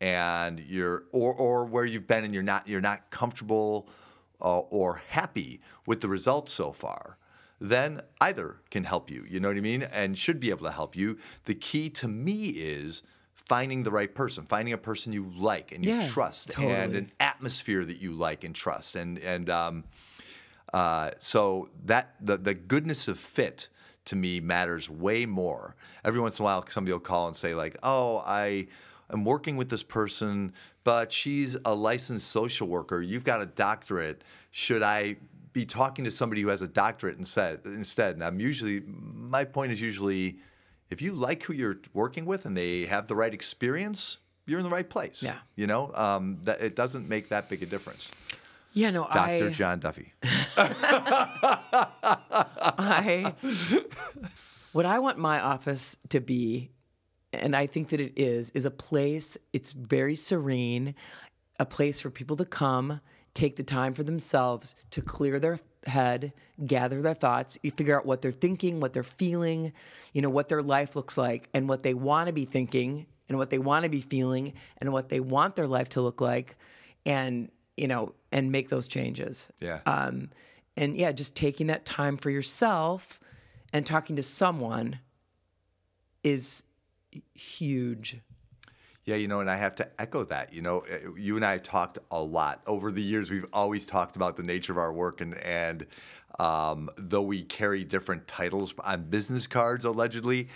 and 0.00 0.60
you're 0.60 1.04
or 1.12 1.34
or 1.34 1.64
where 1.64 1.84
you've 1.84 2.06
been 2.06 2.24
and 2.24 2.34
you're 2.34 2.42
not 2.42 2.68
you're 2.68 2.80
not 2.80 3.10
comfortable 3.10 3.88
uh, 4.40 4.60
or 4.60 5.02
happy 5.08 5.60
with 5.86 6.00
the 6.00 6.08
results 6.08 6.52
so 6.52 6.72
far, 6.72 7.18
then 7.60 8.02
either 8.20 8.56
can 8.70 8.84
help 8.84 9.10
you. 9.10 9.24
You 9.28 9.40
know 9.40 9.48
what 9.48 9.56
I 9.56 9.60
mean? 9.60 9.82
And 9.84 10.18
should 10.18 10.40
be 10.40 10.50
able 10.50 10.64
to 10.66 10.72
help 10.72 10.94
you. 10.96 11.18
The 11.46 11.54
key 11.54 11.88
to 11.90 12.08
me 12.08 12.48
is 12.50 13.02
finding 13.34 13.82
the 13.84 13.90
right 13.90 14.14
person, 14.14 14.44
finding 14.44 14.74
a 14.74 14.78
person 14.78 15.12
you 15.12 15.32
like 15.36 15.72
and 15.72 15.84
you 15.84 15.92
Yeah, 15.92 16.00
trust, 16.00 16.58
and 16.58 16.94
an 16.94 17.12
atmosphere 17.20 17.84
that 17.84 17.98
you 17.98 18.12
like 18.12 18.44
and 18.44 18.54
trust, 18.54 18.94
and 18.96 19.18
and 19.18 19.48
um, 19.48 19.84
uh, 20.74 21.10
so 21.20 21.70
that 21.84 22.14
the 22.20 22.36
the 22.36 22.54
goodness 22.54 23.08
of 23.08 23.18
fit 23.18 23.68
to 24.06 24.16
me 24.16 24.40
matters 24.40 24.90
way 24.90 25.26
more. 25.26 25.76
Every 26.04 26.20
once 26.20 26.38
in 26.38 26.42
a 26.42 26.44
while, 26.44 26.64
somebody 26.68 26.92
will 26.92 27.00
call 27.00 27.28
and 27.28 27.36
say 27.36 27.54
like, 27.54 27.76
"Oh, 27.82 28.22
I 28.26 28.68
am 29.10 29.24
working 29.24 29.56
with 29.56 29.68
this 29.68 29.82
person, 29.82 30.52
but 30.86 31.12
she's 31.12 31.56
a 31.64 31.74
licensed 31.74 32.28
social 32.28 32.68
worker. 32.68 33.02
You've 33.02 33.24
got 33.24 33.42
a 33.42 33.46
doctorate. 33.46 34.22
Should 34.52 34.84
I 34.84 35.16
be 35.52 35.66
talking 35.66 36.04
to 36.04 36.12
somebody 36.12 36.42
who 36.42 36.48
has 36.48 36.62
a 36.62 36.68
doctorate 36.68 37.18
instead?" 37.18 37.62
Instead, 37.64 38.14
and 38.14 38.22
I'm 38.22 38.38
usually 38.38 38.84
my 38.86 39.42
point 39.42 39.72
is 39.72 39.80
usually, 39.80 40.38
if 40.88 41.02
you 41.02 41.12
like 41.12 41.42
who 41.42 41.54
you're 41.54 41.80
working 41.92 42.24
with 42.24 42.44
and 42.46 42.56
they 42.56 42.86
have 42.86 43.08
the 43.08 43.16
right 43.16 43.34
experience, 43.34 44.18
you're 44.46 44.60
in 44.60 44.64
the 44.64 44.70
right 44.70 44.88
place. 44.88 45.24
Yeah. 45.24 45.38
you 45.56 45.66
know, 45.66 45.92
um, 45.94 46.38
that 46.44 46.60
it 46.60 46.76
doesn't 46.76 47.08
make 47.08 47.30
that 47.30 47.48
big 47.48 47.64
a 47.64 47.66
difference. 47.66 48.12
Yeah, 48.72 48.90
no, 48.90 49.08
I 49.10 49.38
Dr. 49.40 49.48
I, 49.48 49.52
John 49.52 49.80
Duffy. 49.80 50.12
I, 52.78 53.34
what 54.70 54.86
I 54.86 55.00
want 55.00 55.18
my 55.18 55.40
office 55.40 55.96
to 56.10 56.20
be, 56.20 56.70
and 57.36 57.56
I 57.56 57.66
think 57.66 57.88
that 57.90 58.00
it 58.00 58.12
is, 58.16 58.50
is 58.50 58.66
a 58.66 58.70
place. 58.70 59.38
It's 59.52 59.72
very 59.72 60.16
serene, 60.16 60.94
a 61.58 61.66
place 61.66 62.00
for 62.00 62.10
people 62.10 62.36
to 62.36 62.44
come, 62.44 63.00
take 63.34 63.56
the 63.56 63.62
time 63.62 63.94
for 63.94 64.02
themselves 64.02 64.74
to 64.90 65.02
clear 65.02 65.38
their 65.38 65.58
head, 65.86 66.32
gather 66.66 67.00
their 67.02 67.14
thoughts, 67.14 67.58
you 67.62 67.70
figure 67.70 67.96
out 67.96 68.06
what 68.06 68.22
they're 68.22 68.32
thinking, 68.32 68.80
what 68.80 68.92
they're 68.92 69.02
feeling, 69.02 69.72
you 70.12 70.22
know, 70.22 70.30
what 70.30 70.48
their 70.48 70.62
life 70.62 70.96
looks 70.96 71.16
like, 71.16 71.48
and 71.54 71.68
what 71.68 71.82
they 71.82 71.94
want 71.94 72.26
to 72.26 72.32
be 72.32 72.44
thinking, 72.44 73.06
and 73.28 73.38
what 73.38 73.50
they 73.50 73.58
want 73.58 73.84
to 73.84 73.88
be 73.88 74.00
feeling, 74.00 74.52
and 74.78 74.92
what 74.92 75.08
they 75.08 75.20
want 75.20 75.56
their 75.56 75.66
life 75.66 75.88
to 75.90 76.00
look 76.00 76.20
like, 76.20 76.56
and 77.04 77.50
you 77.76 77.86
know, 77.86 78.14
and 78.32 78.50
make 78.50 78.68
those 78.68 78.88
changes. 78.88 79.50
Yeah. 79.60 79.80
Um, 79.86 80.30
and 80.76 80.96
yeah, 80.96 81.12
just 81.12 81.34
taking 81.34 81.68
that 81.68 81.84
time 81.84 82.16
for 82.16 82.30
yourself 82.30 83.20
and 83.72 83.84
talking 83.84 84.16
to 84.16 84.22
someone 84.22 84.98
is 86.22 86.64
huge. 87.34 88.20
Yeah, 89.06 89.14
you 89.14 89.28
know, 89.28 89.38
and 89.38 89.48
I 89.48 89.56
have 89.56 89.76
to 89.76 89.88
echo 90.00 90.24
that. 90.24 90.52
You 90.52 90.62
know, 90.62 90.78
uh, 90.80 91.14
you 91.16 91.36
and 91.36 91.44
I 91.44 91.52
have 91.52 91.62
talked 91.62 91.98
a 92.10 92.20
lot 92.20 92.60
over 92.66 92.90
the 92.90 93.02
years. 93.02 93.30
We've 93.30 93.46
always 93.52 93.86
talked 93.86 94.16
about 94.16 94.36
the 94.36 94.42
nature 94.42 94.72
of 94.72 94.78
our 94.78 94.92
work, 94.92 95.20
and 95.20 95.36
and 95.38 95.86
um, 96.40 96.90
though 96.96 97.22
we 97.22 97.42
carry 97.42 97.84
different 97.84 98.26
titles 98.26 98.74
on 98.80 99.04
business 99.04 99.46
cards, 99.46 99.84
allegedly, 99.84 100.48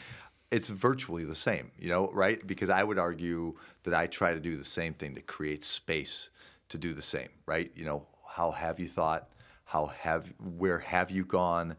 it's 0.51 0.69
virtually 0.69 1.25
the 1.25 1.37
same. 1.37 1.71
You 1.79 1.91
know, 1.91 2.11
right? 2.13 2.45
Because 2.45 2.71
I 2.71 2.83
would 2.83 2.99
argue 2.99 3.55
that 3.85 3.95
I 3.95 4.09
try 4.09 4.35
to 4.35 4.41
do 4.41 4.57
the 4.57 4.65
same 4.65 4.95
thing 4.95 5.15
to 5.15 5.21
create 5.23 5.65
space 5.65 6.31
to 6.71 6.79
do 6.79 6.93
the 6.93 7.03
same. 7.03 7.29
Right? 7.47 7.71
You 7.77 7.85
know, 7.85 8.07
how 8.27 8.51
have 8.51 8.81
you 8.81 8.89
thought? 8.89 9.29
How 9.65 9.87
have 9.87 10.33
where 10.41 10.81
have 10.81 11.13
you 11.13 11.25
gone? 11.25 11.77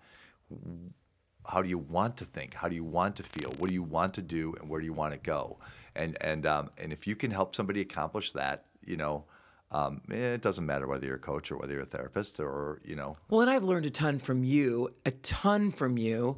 How 1.49 1.62
do 1.62 1.69
you 1.69 1.77
want 1.77 2.17
to 2.17 2.25
think? 2.25 2.54
How 2.54 2.67
do 2.67 2.75
you 2.75 2.84
want 2.84 3.15
to 3.17 3.23
feel? 3.23 3.51
What 3.58 3.67
do 3.67 3.73
you 3.73 3.84
want 3.84 4.13
to 4.15 4.21
do, 4.21 4.54
and 4.60 4.69
where 4.69 4.80
do 4.80 4.86
you 4.86 4.93
want 4.93 5.13
to 5.13 5.19
go? 5.19 5.58
And 5.95 6.17
and 6.21 6.45
um, 6.45 6.69
and 6.77 6.93
if 6.93 7.08
you 7.08 7.15
can 7.15 7.32
help 7.32 7.56
somebody 7.56 7.82
accomplish 7.82 8.32
that, 8.34 8.65
you 8.86 8.97
know, 8.97 9.25
um, 9.71 10.01
it 10.10 10.41
doesn't 10.41 10.65
matter 10.65 10.88
whether 10.88 11.06
you're 11.06 11.15
a 11.15 11.19
coach 11.19 11.51
or 11.51 11.58
whether 11.58 11.73
you're 11.73 11.84
a 11.84 11.86
therapist 11.86 12.39
or 12.39 12.82
you 12.86 12.95
know, 12.95 13.17
Well, 13.30 13.41
and 13.41 13.49
I've 13.49 13.63
learned 13.63 13.86
a 13.86 13.89
ton 13.89 14.19
from 14.19 14.43
you, 14.43 14.93
a 15.06 15.12
ton 15.12 15.71
from 15.71 15.97
you. 15.97 16.38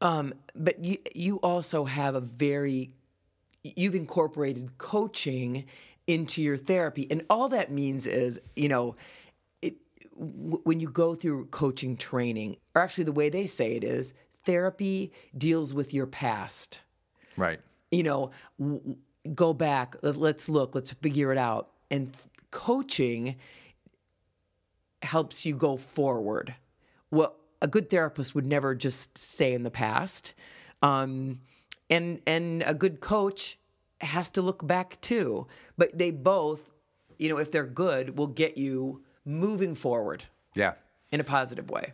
Um, 0.00 0.34
but 0.54 0.84
you 0.84 0.98
you 1.14 1.36
also 1.36 1.84
have 1.84 2.14
a 2.14 2.20
very 2.20 2.92
you've 3.62 3.94
incorporated 3.94 4.76
coaching 4.78 5.64
into 6.06 6.42
your 6.42 6.56
therapy, 6.56 7.06
and 7.10 7.24
all 7.30 7.48
that 7.50 7.70
means 7.70 8.06
is 8.06 8.40
you 8.56 8.68
know 8.68 8.96
it 9.62 9.76
when 10.16 10.80
you 10.80 10.90
go 10.90 11.14
through 11.14 11.46
coaching 11.46 11.96
training, 11.96 12.56
or 12.74 12.82
actually 12.82 13.04
the 13.04 13.12
way 13.12 13.30
they 13.30 13.46
say 13.46 13.76
it 13.76 13.84
is 13.84 14.14
therapy 14.44 15.12
deals 15.36 15.74
with 15.74 15.92
your 15.94 16.06
past. 16.06 16.80
right? 17.36 17.60
you 17.90 18.02
know, 18.02 18.30
w- 18.58 18.96
go 19.34 19.52
back, 19.52 19.96
let- 20.02 20.16
let's 20.16 20.48
look, 20.48 20.74
let's 20.74 20.92
figure 20.92 21.30
it 21.32 21.38
out. 21.38 21.70
And 21.90 22.16
coaching 22.50 23.36
helps 25.02 25.44
you 25.44 25.54
go 25.54 25.76
forward. 25.76 26.54
Well, 27.10 27.36
a 27.60 27.68
good 27.68 27.90
therapist 27.90 28.34
would 28.34 28.46
never 28.46 28.74
just 28.74 29.18
stay 29.18 29.52
in 29.52 29.62
the 29.62 29.70
past. 29.70 30.34
Um, 30.82 31.40
and 31.90 32.20
and 32.26 32.62
a 32.66 32.74
good 32.74 33.00
coach 33.00 33.58
has 34.00 34.30
to 34.30 34.42
look 34.42 34.66
back 34.66 35.00
too. 35.00 35.46
But 35.76 35.96
they 35.98 36.10
both, 36.10 36.70
you 37.18 37.28
know, 37.28 37.36
if 37.38 37.50
they're 37.52 37.66
good, 37.66 38.16
will 38.18 38.26
get 38.26 38.56
you 38.56 39.02
moving 39.24 39.74
forward 39.74 40.24
Yeah. 40.54 40.74
in 41.12 41.20
a 41.20 41.24
positive 41.24 41.70
way. 41.70 41.92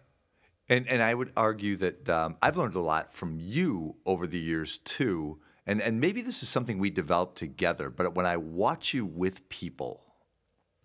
And 0.69 0.87
and 0.89 1.03
I 1.03 1.15
would 1.15 1.33
argue 1.37 1.77
that 1.77 2.09
um, 2.09 2.37
I've 2.43 2.57
learned 2.57 2.75
a 2.75 2.81
lot 2.81 3.13
from 3.13 3.39
you 3.41 3.97
over 4.05 4.27
the 4.27 4.39
years 4.39 4.79
too. 4.79 5.39
And 5.67 5.81
and 5.81 6.01
maybe 6.01 6.23
this 6.23 6.43
is 6.43 6.49
something 6.49 6.79
we 6.79 6.91
developed 6.91 7.37
together. 7.37 7.91
But 7.91 8.15
when 8.15 8.27
I 8.27 8.37
watch 8.37 8.93
you 8.93 9.07
with 9.07 9.49
people 9.49 10.05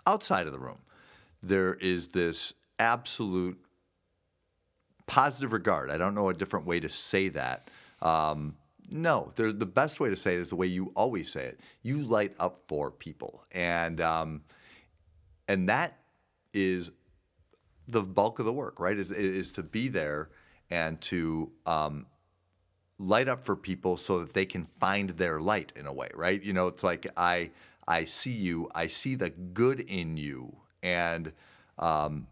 outside 0.05 0.47
of 0.47 0.53
the 0.53 0.59
room, 0.59 0.79
there 1.41 1.73
is 1.75 2.09
this 2.09 2.53
absolute 2.79 3.59
positive 5.05 5.51
regard. 5.51 5.89
I 5.89 5.97
don't 5.97 6.15
know 6.15 6.29
a 6.29 6.33
different 6.33 6.65
way 6.65 6.79
to 6.79 6.89
say 6.89 7.29
that. 7.29 7.69
Um, 8.01 8.55
no, 8.89 9.31
the 9.35 9.65
best 9.65 9.99
way 9.99 10.09
to 10.09 10.15
say 10.15 10.35
it 10.35 10.39
is 10.39 10.49
the 10.49 10.55
way 10.55 10.67
you 10.67 10.91
always 10.95 11.31
say 11.31 11.45
it. 11.45 11.59
You 11.81 12.03
light 12.03 12.35
up 12.39 12.61
for 12.67 12.91
people, 12.91 13.43
and 13.51 13.99
um, 14.01 14.43
and 15.47 15.69
that 15.69 15.97
is 16.53 16.91
the 17.87 18.01
bulk 18.01 18.39
of 18.39 18.45
the 18.45 18.53
work, 18.53 18.79
right? 18.79 18.97
Is 18.97 19.11
is 19.11 19.51
to 19.53 19.63
be 19.63 19.87
there 19.87 20.29
and 20.69 20.99
to 21.01 21.51
um, 21.65 22.05
light 22.99 23.27
up 23.27 23.43
for 23.43 23.55
people 23.55 23.97
so 23.97 24.19
that 24.19 24.33
they 24.33 24.45
can 24.45 24.67
find 24.79 25.11
their 25.11 25.39
light 25.41 25.71
in 25.75 25.85
a 25.85 25.93
way, 25.93 26.09
right? 26.13 26.41
You 26.41 26.53
know, 26.53 26.67
it's 26.67 26.83
like 26.83 27.07
I 27.17 27.51
I 27.87 28.05
see 28.05 28.31
you, 28.31 28.69
I 28.73 28.87
see 28.87 29.15
the 29.15 29.29
good 29.29 29.79
in 29.81 30.17
you, 30.17 30.57
and 30.81 31.33
um, 31.77 32.27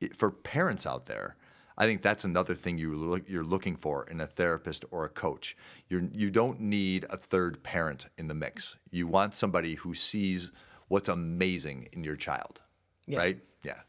it- 0.00 0.16
for 0.16 0.30
parents 0.30 0.86
out 0.86 1.06
there, 1.06 1.36
I 1.78 1.86
think 1.86 2.02
that's 2.02 2.24
another 2.24 2.54
thing 2.54 2.76
you 2.78 2.94
look, 2.94 3.28
you're 3.28 3.44
looking 3.44 3.76
for 3.76 4.04
in 4.04 4.20
a 4.20 4.26
therapist 4.26 4.84
or 4.90 5.04
a 5.04 5.08
coach. 5.08 5.56
You 5.88 6.10
you 6.12 6.30
don't 6.30 6.60
need 6.60 7.06
a 7.10 7.16
third 7.16 7.62
parent 7.62 8.08
in 8.18 8.26
the 8.28 8.34
mix. 8.34 8.76
You 8.90 9.06
want 9.06 9.34
somebody 9.34 9.76
who 9.76 9.94
sees 9.94 10.50
what's 10.88 11.08
amazing 11.08 11.88
in 11.92 12.02
your 12.04 12.16
child, 12.16 12.60
right? 13.18 13.38
Yeah. 13.62 13.80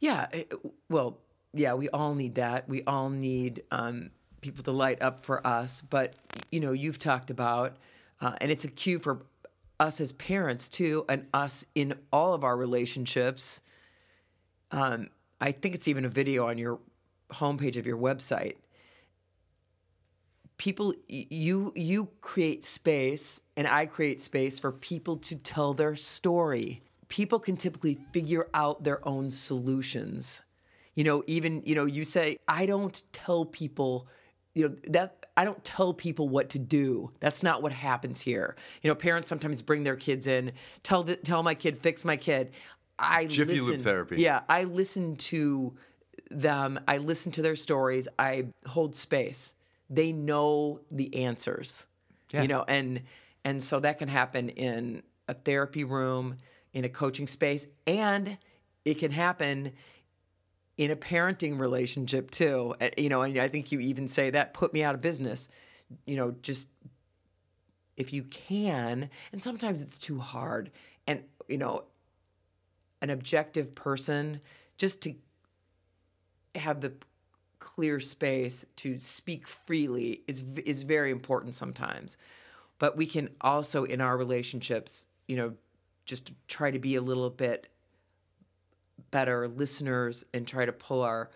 Yeah. 0.00 0.28
it- 0.32 0.52
well, 0.88 1.18
yeah, 1.52 1.74
we 1.74 1.88
all 1.88 2.14
need 2.14 2.34
that. 2.34 2.68
We 2.68 2.82
all 2.84 3.08
need 3.08 3.62
um, 3.70 4.10
people 4.40 4.62
to 4.64 4.72
light 4.72 5.00
up 5.00 5.24
for 5.24 5.46
us. 5.46 5.82
But, 5.82 6.14
you 6.50 6.60
know, 6.60 6.72
you've 6.72 6.98
talked 6.98 7.30
about, 7.30 7.76
uh, 8.20 8.34
and 8.40 8.50
it's 8.50 8.64
a 8.64 8.68
cue 8.68 8.98
for 8.98 9.24
us 9.80 10.00
as 10.00 10.12
parents 10.12 10.68
too, 10.68 11.04
and 11.08 11.26
us 11.34 11.64
in 11.74 11.94
all 12.12 12.34
of 12.34 12.44
our 12.44 12.56
relationships. 12.56 13.60
Um, 14.70 15.10
I 15.40 15.52
think 15.52 15.74
it's 15.74 15.88
even 15.88 16.04
a 16.04 16.08
video 16.08 16.46
on 16.48 16.58
your 16.58 16.78
homepage 17.30 17.76
of 17.76 17.86
your 17.86 17.98
website. 17.98 18.56
People, 20.58 20.94
you 21.08 21.72
you 21.76 22.08
create 22.22 22.64
space, 22.64 23.42
and 23.58 23.66
I 23.68 23.84
create 23.84 24.22
space 24.22 24.58
for 24.58 24.72
people 24.72 25.18
to 25.18 25.36
tell 25.36 25.74
their 25.74 25.94
story. 25.94 26.82
People 27.08 27.38
can 27.38 27.56
typically 27.56 27.98
figure 28.12 28.48
out 28.54 28.84
their 28.84 29.06
own 29.06 29.30
solutions. 29.30 30.42
You 30.94 31.04
know, 31.04 31.22
even 31.26 31.62
you 31.64 31.74
know, 31.74 31.84
you 31.84 32.04
say, 32.04 32.38
I 32.48 32.66
don't 32.66 33.02
tell 33.12 33.44
people, 33.44 34.08
you 34.54 34.68
know, 34.68 34.76
that 34.88 35.26
I 35.36 35.44
don't 35.44 35.62
tell 35.62 35.92
people 35.92 36.28
what 36.28 36.48
to 36.50 36.58
do. 36.58 37.10
That's 37.20 37.42
not 37.42 37.62
what 37.62 37.72
happens 37.72 38.20
here. 38.20 38.56
You 38.82 38.90
know, 38.90 38.94
parents 38.94 39.28
sometimes 39.28 39.60
bring 39.60 39.84
their 39.84 39.96
kids 39.96 40.26
in, 40.26 40.52
tell 40.82 41.02
the, 41.02 41.16
tell 41.16 41.42
my 41.42 41.54
kid, 41.54 41.80
fix 41.82 42.04
my 42.04 42.16
kid. 42.16 42.52
I 42.98 43.26
Jiffy 43.26 43.60
listen, 43.60 43.80
therapy. 43.80 44.16
Yeah, 44.16 44.40
I 44.48 44.64
listen 44.64 45.16
to 45.16 45.74
them. 46.30 46.80
I 46.88 46.98
listen 46.98 47.30
to 47.32 47.42
their 47.42 47.56
stories. 47.56 48.08
I 48.18 48.46
hold 48.66 48.96
space. 48.96 49.54
They 49.90 50.12
know 50.12 50.80
the 50.90 51.14
answers. 51.24 51.86
Yeah. 52.32 52.42
You 52.42 52.48
know, 52.48 52.64
and 52.66 53.02
and 53.44 53.62
so 53.62 53.80
that 53.80 53.98
can 53.98 54.08
happen 54.08 54.48
in 54.48 55.02
a 55.28 55.34
therapy 55.34 55.84
room, 55.84 56.38
in 56.76 56.84
a 56.84 56.90
coaching 56.90 57.26
space, 57.26 57.66
and 57.86 58.36
it 58.84 58.98
can 58.98 59.10
happen 59.10 59.72
in 60.76 60.90
a 60.90 60.96
parenting 60.96 61.58
relationship 61.58 62.30
too. 62.30 62.74
You 62.98 63.08
know, 63.08 63.22
and 63.22 63.38
I 63.38 63.48
think 63.48 63.72
you 63.72 63.80
even 63.80 64.08
say 64.08 64.28
that 64.28 64.52
put 64.52 64.74
me 64.74 64.82
out 64.82 64.94
of 64.94 65.00
business. 65.00 65.48
You 66.04 66.16
know, 66.16 66.34
just 66.42 66.68
if 67.96 68.12
you 68.12 68.24
can, 68.24 69.08
and 69.32 69.42
sometimes 69.42 69.80
it's 69.80 69.96
too 69.96 70.18
hard. 70.18 70.70
And 71.06 71.22
you 71.48 71.56
know, 71.56 71.84
an 73.00 73.08
objective 73.08 73.74
person 73.74 74.42
just 74.76 75.00
to 75.00 75.14
have 76.56 76.82
the 76.82 76.92
clear 77.58 78.00
space 78.00 78.66
to 78.76 78.98
speak 78.98 79.48
freely 79.48 80.20
is 80.28 80.42
is 80.66 80.82
very 80.82 81.10
important 81.10 81.54
sometimes. 81.54 82.18
But 82.78 82.98
we 82.98 83.06
can 83.06 83.30
also 83.40 83.84
in 83.84 84.02
our 84.02 84.18
relationships, 84.18 85.06
you 85.26 85.38
know, 85.38 85.54
just 86.06 86.32
try 86.48 86.70
to 86.70 86.78
be 86.78 86.94
a 86.94 87.02
little 87.02 87.28
bit 87.28 87.68
better 89.10 89.48
listeners 89.48 90.24
and 90.32 90.46
try 90.46 90.64
to 90.64 90.72
pull 90.72 91.02
our 91.02 91.30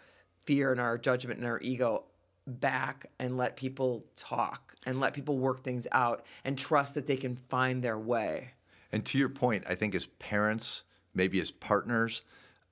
fear 0.44 0.72
and 0.72 0.80
our 0.80 0.96
judgment 0.96 1.38
and 1.38 1.46
our 1.46 1.60
ego 1.60 2.04
back 2.46 3.06
and 3.18 3.36
let 3.36 3.56
people 3.56 4.04
talk 4.16 4.74
and 4.86 4.98
let 4.98 5.12
people 5.12 5.38
work 5.38 5.62
things 5.62 5.86
out 5.92 6.24
and 6.44 6.56
trust 6.56 6.94
that 6.94 7.06
they 7.06 7.16
can 7.16 7.36
find 7.36 7.82
their 7.82 7.98
way. 7.98 8.50
And 8.92 9.04
to 9.06 9.18
your 9.18 9.28
point, 9.28 9.64
I 9.68 9.74
think 9.74 9.94
as 9.94 10.06
parents, 10.06 10.84
maybe 11.14 11.40
as 11.40 11.50
partners, 11.50 12.22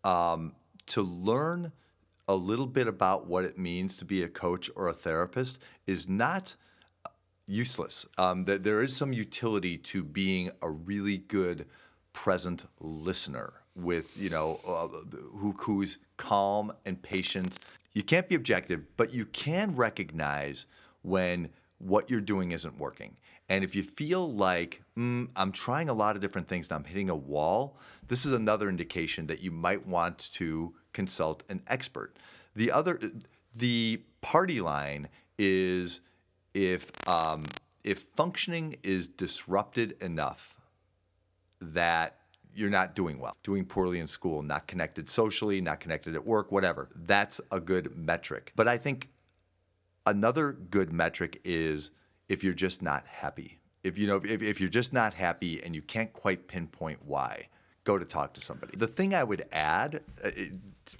um, 0.04 0.52
to 0.86 1.02
learn 1.02 1.72
a 2.26 2.34
little 2.34 2.66
bit 2.66 2.86
about 2.86 3.26
what 3.26 3.44
it 3.44 3.58
means 3.58 3.96
to 3.96 4.04
be 4.04 4.22
a 4.22 4.28
coach 4.28 4.70
or 4.74 4.88
a 4.88 4.92
therapist 4.92 5.58
is 5.86 6.08
not 6.08 6.54
useless. 7.46 8.06
Um, 8.18 8.44
th- 8.44 8.62
there 8.62 8.82
is 8.82 8.94
some 8.94 9.12
utility 9.12 9.78
to 9.78 10.04
being 10.04 10.50
a 10.60 10.70
really 10.70 11.18
good 11.18 11.66
present 12.18 12.64
listener 12.80 13.52
with 13.76 14.18
you 14.18 14.28
know 14.28 14.58
uh, 14.66 14.88
who, 15.36 15.52
who's 15.56 15.98
calm 16.16 16.72
and 16.84 17.00
patient. 17.00 17.60
You 17.92 18.02
can't 18.02 18.28
be 18.28 18.34
objective, 18.34 18.80
but 18.96 19.14
you 19.14 19.24
can 19.24 19.76
recognize 19.76 20.66
when 21.02 21.50
what 21.78 22.10
you're 22.10 22.20
doing 22.20 22.50
isn't 22.50 22.76
working. 22.76 23.16
And 23.48 23.62
if 23.62 23.76
you 23.76 23.84
feel 23.84 24.32
like 24.32 24.82
mm, 24.98 25.28
I'm 25.36 25.52
trying 25.52 25.88
a 25.88 25.92
lot 25.92 26.16
of 26.16 26.20
different 26.20 26.48
things 26.48 26.66
and 26.66 26.74
I'm 26.74 26.84
hitting 26.84 27.08
a 27.08 27.14
wall, 27.14 27.76
this 28.08 28.26
is 28.26 28.32
another 28.32 28.68
indication 28.68 29.28
that 29.28 29.40
you 29.40 29.52
might 29.52 29.86
want 29.86 30.18
to 30.32 30.74
consult 30.92 31.44
an 31.48 31.62
expert. 31.68 32.16
The 32.56 32.72
other, 32.72 33.00
the 33.54 34.02
party 34.22 34.60
line 34.60 35.08
is 35.38 36.00
if 36.52 36.90
um, 37.08 37.44
if 37.84 38.00
functioning 38.16 38.76
is 38.82 39.06
disrupted 39.06 40.02
enough 40.02 40.56
that 41.60 42.18
you're 42.54 42.70
not 42.70 42.94
doing 42.94 43.18
well, 43.18 43.36
doing 43.42 43.64
poorly 43.64 44.00
in 44.00 44.08
school, 44.08 44.42
not 44.42 44.66
connected 44.66 45.08
socially, 45.08 45.60
not 45.60 45.80
connected 45.80 46.14
at 46.14 46.26
work, 46.26 46.50
whatever. 46.50 46.88
That's 46.94 47.40
a 47.52 47.60
good 47.60 47.96
metric. 47.96 48.52
But 48.56 48.66
I 48.66 48.78
think 48.78 49.10
another 50.06 50.52
good 50.52 50.92
metric 50.92 51.40
is 51.44 51.90
if 52.28 52.42
you're 52.42 52.54
just 52.54 52.82
not 52.82 53.06
happy. 53.06 53.58
If 53.84 53.96
you 53.96 54.06
know 54.06 54.16
if, 54.16 54.42
if 54.42 54.60
you're 54.60 54.68
just 54.68 54.92
not 54.92 55.14
happy 55.14 55.62
and 55.62 55.74
you 55.74 55.82
can't 55.82 56.12
quite 56.12 56.48
pinpoint 56.48 56.98
why, 57.04 57.48
go 57.84 57.96
to 57.96 58.04
talk 58.04 58.34
to 58.34 58.40
somebody. 58.40 58.76
The 58.76 58.88
thing 58.88 59.14
I 59.14 59.22
would 59.22 59.46
add 59.52 60.02
uh, 60.22 60.30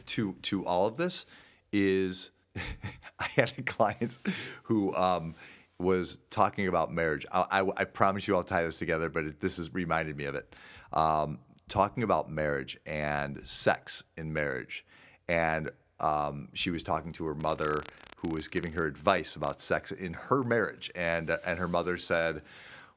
to 0.07 0.35
to 0.42 0.64
all 0.64 0.87
of 0.87 0.97
this 0.97 1.27
is 1.73 2.31
I 3.18 3.27
had 3.35 3.53
a 3.59 3.62
client 3.62 4.18
who 4.64 4.94
um, 4.94 5.35
was 5.79 6.19
talking 6.31 6.67
about 6.67 6.93
marriage. 6.93 7.25
I, 7.31 7.61
I, 7.61 7.71
I, 7.77 7.85
promise 7.85 8.27
you 8.27 8.35
I'll 8.35 8.43
tie 8.43 8.64
this 8.64 8.79
together, 8.79 9.09
but 9.09 9.25
it, 9.25 9.41
this 9.41 9.59
has 9.59 9.73
reminded 9.73 10.17
me 10.17 10.25
of 10.25 10.35
it. 10.35 10.55
Um, 10.93 11.38
talking 11.69 12.03
about 12.03 12.31
marriage 12.31 12.79
and 12.87 13.47
sex 13.47 14.03
in 14.17 14.33
marriage. 14.33 14.85
And 15.29 15.71
um, 16.01 16.49
she 16.55 16.71
was 16.71 16.83
talking 16.83 17.12
to 17.12 17.25
her 17.27 17.35
mother, 17.35 17.83
who 18.17 18.31
was 18.31 18.49
giving 18.49 18.73
her 18.73 18.87
advice 18.87 19.37
about 19.37 19.61
sex 19.61 19.93
in 19.93 20.14
her 20.14 20.43
marriage. 20.43 20.91
And, 20.95 21.31
and 21.47 21.59
her 21.59 21.69
mother 21.69 21.97
said, 21.97 22.43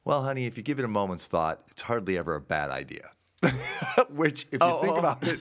Well, 0.04 0.22
honey, 0.22 0.46
if 0.46 0.56
you 0.56 0.62
give 0.62 0.78
it 0.78 0.84
a 0.84 0.88
moment's 0.88 1.28
thought, 1.28 1.62
it's 1.70 1.82
hardly 1.82 2.18
ever 2.18 2.34
a 2.34 2.40
bad 2.40 2.70
idea. 2.70 3.10
Which, 4.10 4.42
if 4.44 4.52
you 4.52 4.58
Oh, 4.60 4.80
think 4.82 4.94
oh. 4.94 4.96
about 4.98 5.18
it, 5.22 5.40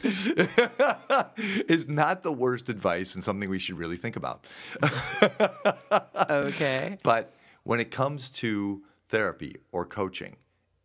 is 1.69 1.87
not 1.87 2.23
the 2.23 2.31
worst 2.31 2.69
advice 2.69 3.15
and 3.15 3.23
something 3.23 3.49
we 3.49 3.59
should 3.59 3.77
really 3.77 3.97
think 3.97 4.15
about. 4.15 4.45
Okay. 6.29 6.97
But 7.03 7.33
when 7.63 7.79
it 7.79 7.91
comes 7.91 8.29
to 8.31 8.83
therapy 9.09 9.57
or 9.71 9.85
coaching, 9.85 10.37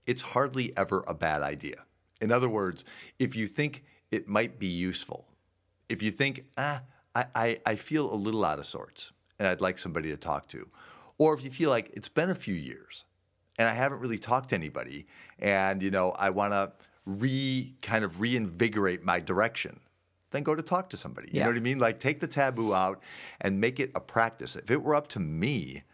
it's 0.07 0.22
hardly 0.22 0.76
ever 0.76 1.05
a 1.07 1.14
bad 1.14 1.42
idea. 1.42 1.85
In 2.20 2.33
other 2.33 2.48
words, 2.48 2.85
if 3.18 3.37
you 3.37 3.46
think 3.46 3.85
it 4.11 4.26
might 4.29 4.59
be 4.59 4.66
useful, 4.66 5.26
if 5.88 6.02
you 6.02 6.11
think, 6.11 6.44
ah, 6.59 6.83
I, 7.14 7.24
I, 7.35 7.61
I 7.66 7.76
feel 7.76 8.12
a 8.12 8.16
little 8.16 8.44
out 8.44 8.59
of 8.59 8.66
sorts 8.66 9.12
and 9.38 9.46
I'd 9.46 9.61
like 9.61 9.79
somebody 9.79 10.11
to 10.11 10.16
talk 10.16 10.48
to, 10.48 10.68
or 11.18 11.35
if 11.35 11.44
you 11.44 11.50
feel 11.50 11.70
like 11.70 11.90
it's 11.94 12.09
been 12.09 12.31
a 12.31 12.35
few 12.35 12.55
years 12.55 13.05
and 13.59 13.68
I 13.68 13.72
haven't 13.72 14.00
really 14.00 14.18
talked 14.18 14.48
to 14.50 14.55
anybody 14.55 15.07
and, 15.38 15.83
you 15.83 15.90
know, 15.90 16.11
I 16.11 16.31
want 16.31 16.52
to 16.52 16.72
re 17.07 17.75
kind 17.83 18.05
of 18.05 18.21
reinvigorate 18.21 19.03
my 19.05 19.21
direction, 19.21 19.81
then 20.33 20.42
go 20.42 20.55
to 20.55 20.62
talk 20.62 20.90
to 20.90 20.97
somebody. 20.97 21.29
You 21.29 21.38
Yeah. 21.38 21.45
know 21.45 21.51
what 21.51 21.57
I 21.57 21.61
mean? 21.61 21.79
Like 21.79 22.01
take 22.01 22.21
the 22.21 22.27
taboo 22.27 22.75
out 22.75 23.01
and 23.40 23.61
make 23.61 23.81
it 23.81 23.92
a 23.95 24.01
practice. 24.01 24.57
If 24.57 24.71
it 24.71 24.83
were 24.83 24.95
up 24.95 25.07
to 25.09 25.21
me, 25.21 25.85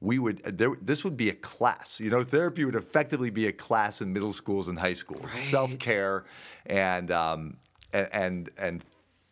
we 0.00 0.18
would 0.18 0.38
there, 0.44 0.74
this 0.80 1.04
would 1.04 1.16
be 1.16 1.28
a 1.28 1.34
class. 1.34 2.00
You 2.00 2.08
know, 2.10 2.22
therapy 2.24 2.64
would 2.64 2.76
effectively 2.76 3.30
be 3.30 3.46
a 3.48 3.52
class 3.52 4.00
in 4.00 4.12
middle 4.12 4.32
schools 4.32 4.68
and 4.68 4.78
high 4.78 4.94
schools. 4.94 5.24
Right. 5.24 5.38
Self 5.38 5.78
care 5.78 6.24
and 6.66 7.10
um, 7.10 7.56
and 7.92 8.48
and 8.56 8.84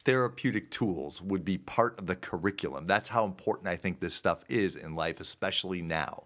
therapeutic 0.05 0.71
tools 0.71 1.23
would 1.23 1.45
be 1.45 1.59
part 1.59 1.99
of 1.99 2.07
the 2.07 2.17
curriculum. 2.17 2.87
That's 2.87 3.09
how 3.09 3.25
important 3.25 3.69
I 3.69 3.77
think 3.77 4.01
this 4.01 4.15
stuff 4.15 4.45
is 4.49 4.75
in 4.75 4.95
life, 4.95 5.21
especially 5.21 5.83
now. 5.83 6.25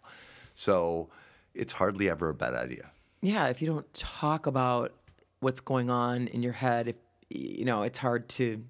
So 0.54 1.10
it's 1.54 1.72
hardly 1.72 2.08
ever 2.08 2.28
a 2.30 2.34
bad 2.34 2.54
idea. 2.54 2.90
Yeah, 3.20 3.48
if 3.48 3.60
you 3.60 3.68
don't 3.68 3.92
talk 3.92 4.46
about 4.46 4.92
what's 5.42 5.60
going 5.60 5.90
on 5.90 6.28
in 6.28 6.42
your 6.42 6.52
head, 6.52 6.88
if 6.88 6.96
you 7.28 7.64
know, 7.64 7.82
it's 7.82 7.98
hard 7.98 8.28
to 8.30 8.62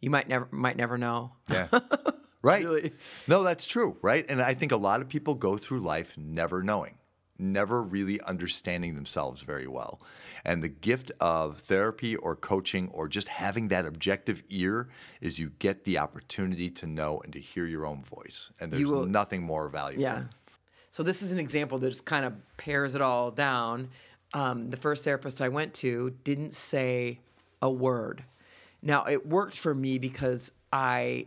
you 0.00 0.10
might 0.10 0.28
never 0.28 0.48
might 0.50 0.76
never 0.76 0.98
know. 0.98 1.32
Yeah. 1.50 1.68
Right. 2.44 2.64
Really? 2.64 2.92
No, 3.28 3.44
that's 3.44 3.66
true, 3.66 3.96
right? 4.02 4.26
And 4.28 4.42
I 4.42 4.54
think 4.54 4.72
a 4.72 4.76
lot 4.76 5.00
of 5.00 5.08
people 5.08 5.36
go 5.36 5.56
through 5.56 5.78
life 5.78 6.18
never 6.18 6.60
knowing, 6.60 6.98
never 7.38 7.80
really 7.80 8.20
understanding 8.20 8.96
themselves 8.96 9.42
very 9.42 9.68
well. 9.68 10.00
And 10.44 10.60
the 10.60 10.68
gift 10.68 11.12
of 11.20 11.60
therapy 11.60 12.16
or 12.16 12.34
coaching 12.34 12.88
or 12.88 13.06
just 13.06 13.28
having 13.28 13.68
that 13.68 13.86
objective 13.86 14.42
ear 14.48 14.88
is 15.20 15.38
you 15.38 15.52
get 15.60 15.84
the 15.84 15.98
opportunity 15.98 16.68
to 16.70 16.86
know 16.88 17.20
and 17.22 17.32
to 17.32 17.38
hear 17.38 17.64
your 17.64 17.86
own 17.86 18.02
voice. 18.02 18.50
And 18.60 18.72
there's 18.72 18.86
will- 18.86 19.06
nothing 19.06 19.44
more 19.44 19.68
valuable. 19.68 20.02
Yeah. 20.02 20.24
So 20.90 21.04
this 21.04 21.22
is 21.22 21.32
an 21.32 21.38
example 21.38 21.78
that 21.78 21.88
just 21.90 22.04
kind 22.06 22.24
of 22.24 22.34
pairs 22.56 22.96
it 22.96 23.00
all 23.00 23.30
down. 23.30 23.88
Um, 24.34 24.70
the 24.70 24.76
first 24.76 25.04
therapist 25.04 25.42
I 25.42 25.48
went 25.48 25.74
to 25.74 26.14
didn't 26.24 26.54
say 26.54 27.20
a 27.60 27.70
word. 27.70 28.24
Now 28.80 29.04
it 29.04 29.26
worked 29.26 29.58
for 29.58 29.74
me 29.74 29.98
because 29.98 30.52
I 30.72 31.26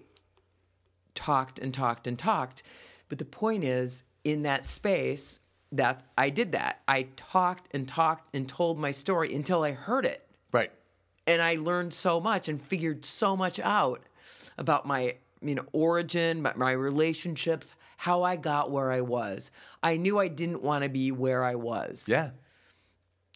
talked 1.13 1.59
and 1.59 1.73
talked 1.73 2.07
and 2.07 2.17
talked. 2.17 2.63
But 3.09 3.19
the 3.19 3.25
point 3.25 3.63
is, 3.63 4.03
in 4.23 4.43
that 4.43 4.65
space, 4.65 5.39
that 5.71 6.03
I 6.17 6.29
did 6.29 6.53
that. 6.53 6.81
I 6.87 7.07
talked 7.15 7.73
and 7.73 7.87
talked 7.87 8.33
and 8.33 8.47
told 8.47 8.77
my 8.77 8.91
story 8.91 9.33
until 9.35 9.63
I 9.63 9.71
heard 9.71 10.05
it 10.05 10.27
Right. 10.51 10.71
and 11.27 11.41
I 11.41 11.55
learned 11.55 11.93
so 11.93 12.19
much 12.19 12.47
and 12.49 12.61
figured 12.61 13.03
so 13.03 13.35
much 13.35 13.59
out 13.59 14.01
about 14.57 14.85
my 14.87 15.15
you 15.41 15.53
know 15.53 15.65
origin, 15.73 16.41
my, 16.41 16.53
my 16.55 16.71
relationships, 16.71 17.75
how 17.97 18.23
I 18.23 18.35
got 18.35 18.71
where 18.71 18.91
I 18.91 19.01
was. 19.01 19.51
I 19.83 19.97
knew 19.97 20.17
I 20.17 20.27
didn't 20.27 20.61
want 20.63 20.83
to 20.83 20.89
be 20.89 21.11
where 21.11 21.43
I 21.43 21.55
was. 21.55 22.05
Yeah. 22.07 22.31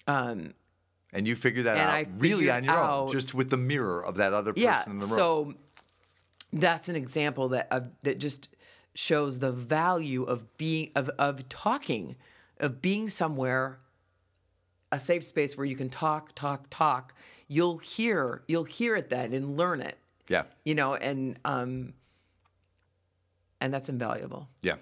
Um, 0.10 0.54
and 1.14 1.28
you 1.28 1.36
figured 1.36 1.66
that 1.66 1.78
out 1.78 1.94
I 1.94 2.08
really 2.18 2.50
on 2.50 2.64
your 2.64 2.76
own, 2.76 3.10
just 3.10 3.34
with 3.34 3.50
the 3.50 3.58
mirror 3.58 4.04
of 4.04 4.18
that 4.18 4.34
other 4.34 4.54
person 4.54 4.64
yeah. 4.64 4.84
in 4.86 4.98
the 4.98 5.06
room. 5.06 5.16
So 5.16 5.54
that's 6.54 6.90
an 6.90 6.96
example 6.96 7.50
that 7.50 7.68
of, 7.72 7.90
that 8.04 8.20
just 8.20 8.50
shows 8.96 9.40
the 9.40 9.52
value 9.52 10.24
of 10.24 10.58
being 10.58 10.92
of 10.96 11.10
of 11.20 11.48
talking, 11.50 12.16
of 12.60 12.82
being 12.82 13.10
somewhere, 13.10 13.80
a 14.92 15.00
safe 15.00 15.24
space 15.24 15.56
where 15.58 15.66
you 15.66 15.76
can 15.76 15.90
talk, 15.90 16.34
talk, 16.36 16.68
talk. 16.70 17.14
You'll 17.48 17.78
hear 17.80 18.44
you'll 18.48 18.66
hear 18.66 18.96
it 18.96 19.10
then 19.10 19.34
and 19.34 19.58
learn 19.58 19.82
it. 19.82 19.98
yeah. 20.28 20.44
You 20.64 20.76
know, 20.76 20.96
and 20.96 21.40
um, 21.46 21.94
and 23.62 23.74
that's 23.74 23.90
invaluable. 23.90 24.48
Yeah. 24.62 24.76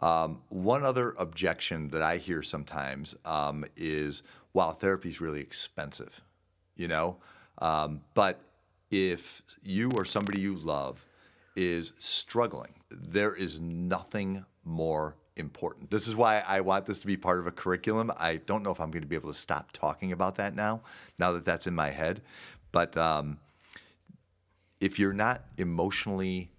Um, 0.00 0.42
one 0.48 0.84
other 0.84 1.14
objection 1.18 1.88
that 1.88 2.02
I 2.02 2.18
hear 2.18 2.42
sometimes 2.42 3.16
um, 3.24 3.64
is, 3.76 4.22
"Wow, 4.52 4.72
therapy 4.72 5.08
is 5.08 5.20
really 5.20 5.40
expensive," 5.40 6.20
you 6.76 6.88
know. 6.88 7.16
Um, 7.58 8.02
but 8.14 8.40
if 8.90 9.42
you 9.62 9.90
or 9.92 10.04
somebody 10.04 10.40
you 10.40 10.56
love 10.56 11.04
is 11.56 11.92
struggling, 11.98 12.74
there 12.90 13.34
is 13.34 13.58
nothing 13.58 14.44
more 14.64 15.16
important. 15.36 15.90
This 15.90 16.06
is 16.06 16.14
why 16.14 16.42
I 16.46 16.60
want 16.60 16.86
this 16.86 16.98
to 17.00 17.06
be 17.06 17.16
part 17.16 17.38
of 17.38 17.46
a 17.46 17.50
curriculum. 17.50 18.10
I 18.18 18.36
don't 18.36 18.62
know 18.62 18.70
if 18.70 18.80
I'm 18.80 18.90
going 18.90 19.02
to 19.02 19.08
be 19.08 19.16
able 19.16 19.32
to 19.32 19.38
stop 19.38 19.72
talking 19.72 20.12
about 20.12 20.36
that 20.36 20.54
now, 20.54 20.82
now 21.18 21.32
that 21.32 21.44
that's 21.44 21.66
in 21.66 21.74
my 21.74 21.90
head. 21.90 22.22
But 22.72 22.96
um, 22.96 23.38
if 24.80 24.98
you're 24.98 25.12
not 25.12 25.44
emotionally 25.58 26.50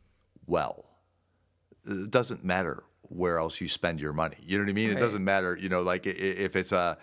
well, 0.45 0.85
it 1.85 2.11
doesn't 2.11 2.43
matter 2.43 2.83
where 3.09 3.39
else 3.39 3.61
you 3.61 3.67
spend 3.67 3.99
your 3.99 4.13
money. 4.13 4.37
You 4.41 4.57
know 4.57 4.63
what 4.63 4.69
I 4.69 4.73
mean? 4.73 4.91
It 4.91 4.99
doesn't 4.99 5.23
matter. 5.23 5.57
You 5.59 5.69
know, 5.69 5.81
like 5.81 6.05
if 6.05 6.55
it's 6.55 6.71
a 6.71 6.97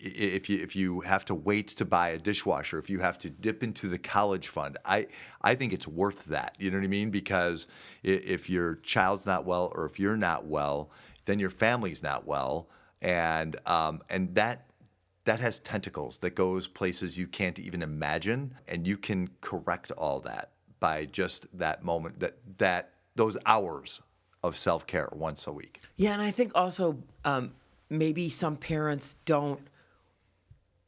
if 0.00 0.48
you 0.48 0.58
if 0.58 0.74
you 0.74 1.00
have 1.00 1.24
to 1.26 1.34
wait 1.34 1.68
to 1.68 1.84
buy 1.84 2.10
a 2.10 2.18
dishwasher, 2.18 2.78
if 2.78 2.88
you 2.88 3.00
have 3.00 3.18
to 3.18 3.30
dip 3.30 3.62
into 3.62 3.88
the 3.88 3.98
college 3.98 4.48
fund, 4.48 4.78
I 4.84 5.08
I 5.42 5.54
think 5.54 5.72
it's 5.72 5.86
worth 5.86 6.24
that. 6.26 6.56
You 6.58 6.70
know 6.70 6.78
what 6.78 6.84
I 6.84 6.88
mean? 6.88 7.10
Because 7.10 7.66
if 8.02 8.48
your 8.48 8.76
child's 8.76 9.26
not 9.26 9.44
well 9.44 9.72
or 9.74 9.84
if 9.84 9.98
you're 9.98 10.16
not 10.16 10.46
well, 10.46 10.90
then 11.26 11.38
your 11.38 11.50
family's 11.50 12.02
not 12.02 12.26
well, 12.26 12.68
and 13.02 13.56
um, 13.66 14.02
and 14.08 14.34
that 14.34 14.66
that 15.24 15.40
has 15.40 15.58
tentacles 15.58 16.18
that 16.18 16.34
goes 16.34 16.66
places 16.66 17.18
you 17.18 17.26
can't 17.26 17.58
even 17.58 17.82
imagine 17.82 18.54
and 18.66 18.86
you 18.86 18.96
can 18.96 19.28
correct 19.40 19.90
all 19.92 20.18
that 20.20 20.52
by 20.80 21.04
just 21.04 21.46
that 21.52 21.84
moment 21.84 22.18
that 22.20 22.38
that 22.58 22.94
those 23.16 23.36
hours 23.44 24.00
of 24.42 24.56
self-care 24.56 25.08
once 25.12 25.46
a 25.46 25.52
week 25.52 25.80
Yeah, 25.96 26.12
and 26.12 26.22
I 26.22 26.30
think 26.30 26.52
also 26.54 26.98
um, 27.24 27.52
maybe 27.88 28.28
some 28.28 28.56
parents 28.56 29.16
don't 29.24 29.60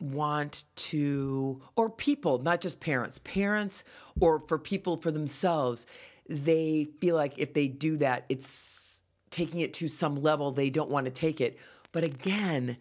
want 0.01 0.65
to, 0.75 1.61
or 1.77 1.89
people, 1.89 2.39
not 2.39 2.61
just 2.61 2.81
parents, 2.81 3.21
parents, 3.21 3.85
or 4.21 4.43
for 4.49 4.59
people 4.59 4.97
for 4.97 5.13
themselves, 5.13 5.87
they 6.29 6.89
feel 7.01 7.15
like 7.15 7.39
if 7.39 7.55
they 7.55 7.69
do 7.69 7.97
that, 7.99 8.25
it's 8.29 9.05
taking 9.31 9.61
it 9.61 9.73
to 9.75 9.89
some 9.89 10.21
level 10.21 10.51
they 10.51 10.71
don't 10.71 10.91
want 10.91 11.05
to 11.05 11.13
take 11.13 11.41
it. 11.41 11.59
But 11.93 12.05
again, 12.05 12.77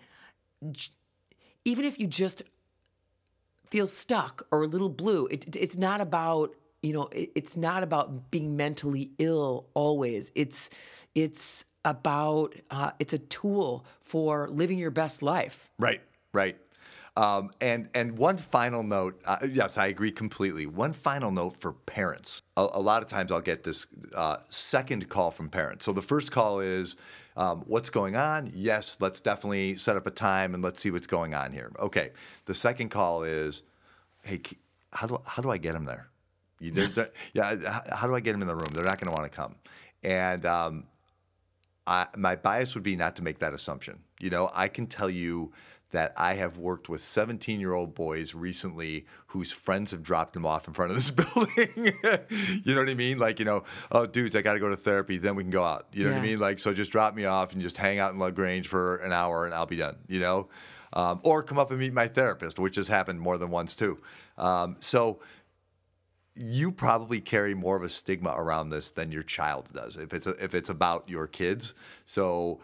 even 1.63 1.86
if 1.86 1.99
you 1.99 2.07
just 2.07 2.43
feel 3.71 3.88
stuck 3.88 4.45
or 4.51 4.62
a 4.62 4.67
little 4.67 4.89
blue. 4.89 5.27
It, 5.27 5.55
it's 5.55 5.77
not 5.77 6.01
about 6.01 6.53
you 6.82 6.94
know. 6.94 7.10
It, 7.12 7.32
it's 7.36 7.56
not 7.58 7.84
about 7.84 8.32
being 8.32 8.56
mentally 8.58 9.12
ill 9.17 9.67
always. 9.74 10.32
It's 10.36 10.70
it's 11.15 11.65
about 11.86 12.56
uh, 12.70 12.91
it's 13.00 13.13
a 13.13 13.17
tool 13.17 13.86
for 14.02 14.48
living 14.50 14.78
your 14.78 14.91
best 14.91 15.22
life. 15.22 15.70
right 15.80 16.02
right. 16.34 16.58
Um, 17.17 17.52
and 17.60 17.89
and 17.94 18.17
one 18.17 18.38
final 18.38 18.84
note 18.84 19.22
uh, 19.26 19.39
yes 19.52 19.78
i 19.78 19.88
agree 19.88 20.12
completely. 20.12 20.65
One 20.65 20.94
final 20.94 21.30
note 21.32 21.60
for 21.60 21.74
parents. 21.74 22.41
A, 22.56 22.62
a 22.74 22.80
lot 22.80 23.04
of 23.04 23.10
times 23.10 23.32
i'll 23.32 23.41
get 23.41 23.63
this 23.63 23.86
uh, 24.15 24.38
second 24.50 25.10
call 25.10 25.32
from 25.32 25.50
parents. 25.50 25.86
So 25.86 25.91
the 25.91 26.02
first 26.02 26.32
call 26.32 26.62
is 26.62 26.96
um, 27.36 27.63
what's 27.67 27.89
going 27.89 28.15
on? 28.15 28.52
Yes 28.54 28.98
let's 29.02 29.20
definitely 29.20 29.76
set 29.76 29.98
up 29.98 30.08
a 30.08 30.12
time 30.12 30.54
and 30.54 30.63
let's 30.63 30.82
see 30.82 30.91
what's 30.91 31.08
going 31.08 31.34
on 31.34 31.52
here. 31.52 31.72
Okay. 31.80 32.12
The 32.46 32.54
second 32.56 32.89
call 32.89 33.24
is 33.24 33.63
hey 34.24 34.41
how 34.94 35.08
do, 35.08 35.17
how 35.26 35.41
do 35.41 35.50
i 35.50 35.58
get 35.58 35.74
him 35.76 35.86
there 35.86 36.11
You- 36.62 36.89
yeah 37.34 37.82
how, 37.91 38.08
do 38.08 38.15
i 38.15 38.19
get 38.21 38.32
them 38.34 38.41
in 38.41 38.47
the 38.47 38.56
room 38.56 38.69
they're 38.74 38.86
not 38.86 39.00
going 39.00 39.12
to 39.13 39.19
want 39.19 39.30
to 39.32 39.36
come 39.36 39.56
and 40.04 40.45
um, 40.45 40.86
I, 41.88 42.08
my 42.15 42.36
bias 42.36 42.76
would 42.76 42.84
be 42.84 42.95
not 42.95 43.15
to 43.17 43.24
make 43.24 43.39
that 43.39 43.54
assumption. 43.54 44.00
You 44.19 44.30
know, 44.30 44.52
I 44.54 44.67
can 44.67 44.86
tell 44.88 45.10
you 45.10 45.52
that 45.91 46.13
I 46.15 46.36
have 46.36 46.58
worked 46.58 46.88
with 46.89 47.02
17 47.02 47.60
year 47.60 47.74
old 47.74 47.93
boys 47.95 48.34
recently 48.34 49.06
whose 49.28 49.52
friends 49.52 49.91
have 49.91 50.04
dropped 50.04 50.34
them 50.34 50.45
off 50.45 50.67
in 50.67 50.74
front 50.74 50.91
of 50.91 50.95
this 50.97 51.10
building. 51.12 51.91
you 52.63 52.74
know 52.76 52.82
what 52.82 52.89
I 52.89 52.93
mean? 52.93 53.17
Like, 53.17 53.39
you 53.39 53.45
know, 53.45 53.63
oh, 53.91 54.06
dudes, 54.06 54.36
I 54.36 54.41
got 54.41 54.54
to 54.54 54.60
go 54.60 54.69
to 54.69 54.76
therapy, 54.78 55.17
then 55.17 55.36
we 55.36 55.43
can 55.43 55.52
go 55.52 55.63
out. 55.63 55.88
You 55.91 56.06
know 56.06 56.12
what 56.12 56.19
I 56.19 56.24
Yeah. 56.24 56.32
mean? 56.32 56.39
Like, 56.39 56.60
so 56.60 56.74
just 56.74 56.91
drop 56.91 57.13
me 57.15 57.26
off 57.26 57.54
and 57.54 57.62
just 57.62 57.78
hang 57.78 58.00
out 58.00 58.13
in 58.13 58.19
LaGrange 58.19 58.67
for 58.67 58.97
an 58.97 59.12
hour 59.12 59.45
and 59.45 59.54
I'll 59.54 59.65
be 59.65 59.76
done, 59.78 59.97
you 60.08 60.19
know? 60.19 60.50
Um, 60.93 61.19
or 61.24 61.41
come 61.43 61.58
up 61.58 61.71
and 61.71 61.80
meet 61.80 61.93
my 61.93 62.08
therapist, 62.08 62.60
which 62.60 62.76
has 62.76 62.88
happened 62.88 63.19
more 63.19 63.38
than 63.38 63.50
once 63.50 63.76
too. 63.76 64.00
Um, 64.38 64.78
so, 64.82 65.19
you 66.36 66.72
probably 66.72 67.20
carry 67.20 67.54
more 67.54 67.76
of 67.76 67.84
a 67.84 67.89
stigma 67.89 68.34
around 68.38 68.70
this 68.70 68.91
than 68.91 69.12
your 69.12 69.24
child 69.24 69.70
does 69.74 69.98
if 69.98 70.13
it's 70.13 70.28
if 70.28 70.56
it's 70.56 70.70
about 70.70 71.10
your 71.10 71.28
kids. 71.28 71.74
So 72.06 72.62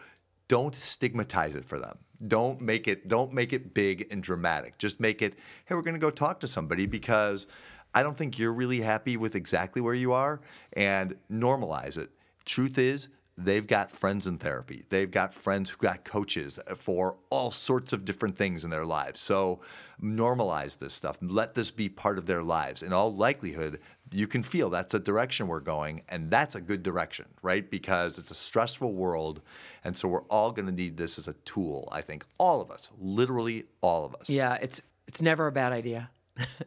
don't 0.48 0.74
stigmatize 0.74 1.54
it 1.54 1.64
for 1.64 1.78
them. 1.78 1.98
Don't 2.26 2.60
make 2.60 2.88
it 2.88 3.08
don't 3.08 3.32
make 3.32 3.52
it 3.52 3.74
big 3.74 4.06
and 4.10 4.22
dramatic. 4.22 4.78
Just 4.78 4.98
make 4.98 5.22
it, 5.22 5.34
hey, 5.66 5.74
we're 5.74 5.82
going 5.82 5.94
to 5.94 6.00
go 6.00 6.10
talk 6.10 6.40
to 6.40 6.48
somebody 6.48 6.86
because 6.86 7.46
I 7.94 8.02
don't 8.02 8.16
think 8.16 8.38
you're 8.38 8.52
really 8.52 8.80
happy 8.80 9.16
with 9.16 9.34
exactly 9.34 9.82
where 9.82 9.94
you 9.94 10.12
are 10.12 10.40
and 10.72 11.16
normalize 11.30 11.96
it. 11.96 12.10
Truth 12.44 12.78
is, 12.78 13.08
they've 13.38 13.66
got 13.66 13.92
friends 13.92 14.26
in 14.26 14.36
therapy. 14.36 14.84
They've 14.88 15.10
got 15.10 15.32
friends 15.32 15.70
who 15.70 15.76
got 15.78 16.04
coaches 16.04 16.58
for 16.76 17.16
all 17.30 17.52
sorts 17.52 17.92
of 17.92 18.04
different 18.04 18.36
things 18.36 18.64
in 18.64 18.70
their 18.70 18.84
lives. 18.84 19.20
So 19.20 19.60
normalize 20.02 20.78
this 20.78 20.92
stuff. 20.92 21.16
Let 21.22 21.54
this 21.54 21.70
be 21.70 21.88
part 21.88 22.18
of 22.18 22.26
their 22.26 22.42
lives. 22.42 22.82
In 22.82 22.92
all 22.92 23.14
likelihood, 23.14 23.80
you 24.10 24.26
can 24.26 24.42
feel 24.42 24.70
that's 24.70 24.94
a 24.94 24.98
direction 24.98 25.46
we're 25.46 25.60
going, 25.60 26.02
and 26.08 26.30
that's 26.30 26.56
a 26.56 26.60
good 26.60 26.82
direction, 26.82 27.26
right? 27.42 27.68
Because 27.70 28.18
it's 28.18 28.32
a 28.32 28.34
stressful 28.34 28.92
world, 28.92 29.40
and 29.84 29.96
so 29.96 30.08
we're 30.08 30.22
all 30.24 30.50
going 30.50 30.66
to 30.66 30.72
need 30.72 30.96
this 30.96 31.18
as 31.18 31.28
a 31.28 31.34
tool. 31.44 31.88
I 31.92 32.00
think 32.00 32.24
all 32.38 32.60
of 32.60 32.70
us, 32.70 32.90
literally 32.98 33.66
all 33.80 34.04
of 34.04 34.14
us. 34.16 34.28
Yeah, 34.28 34.54
it's 34.60 34.82
it's 35.06 35.22
never 35.22 35.46
a 35.46 35.52
bad 35.52 35.72
idea. 35.72 36.10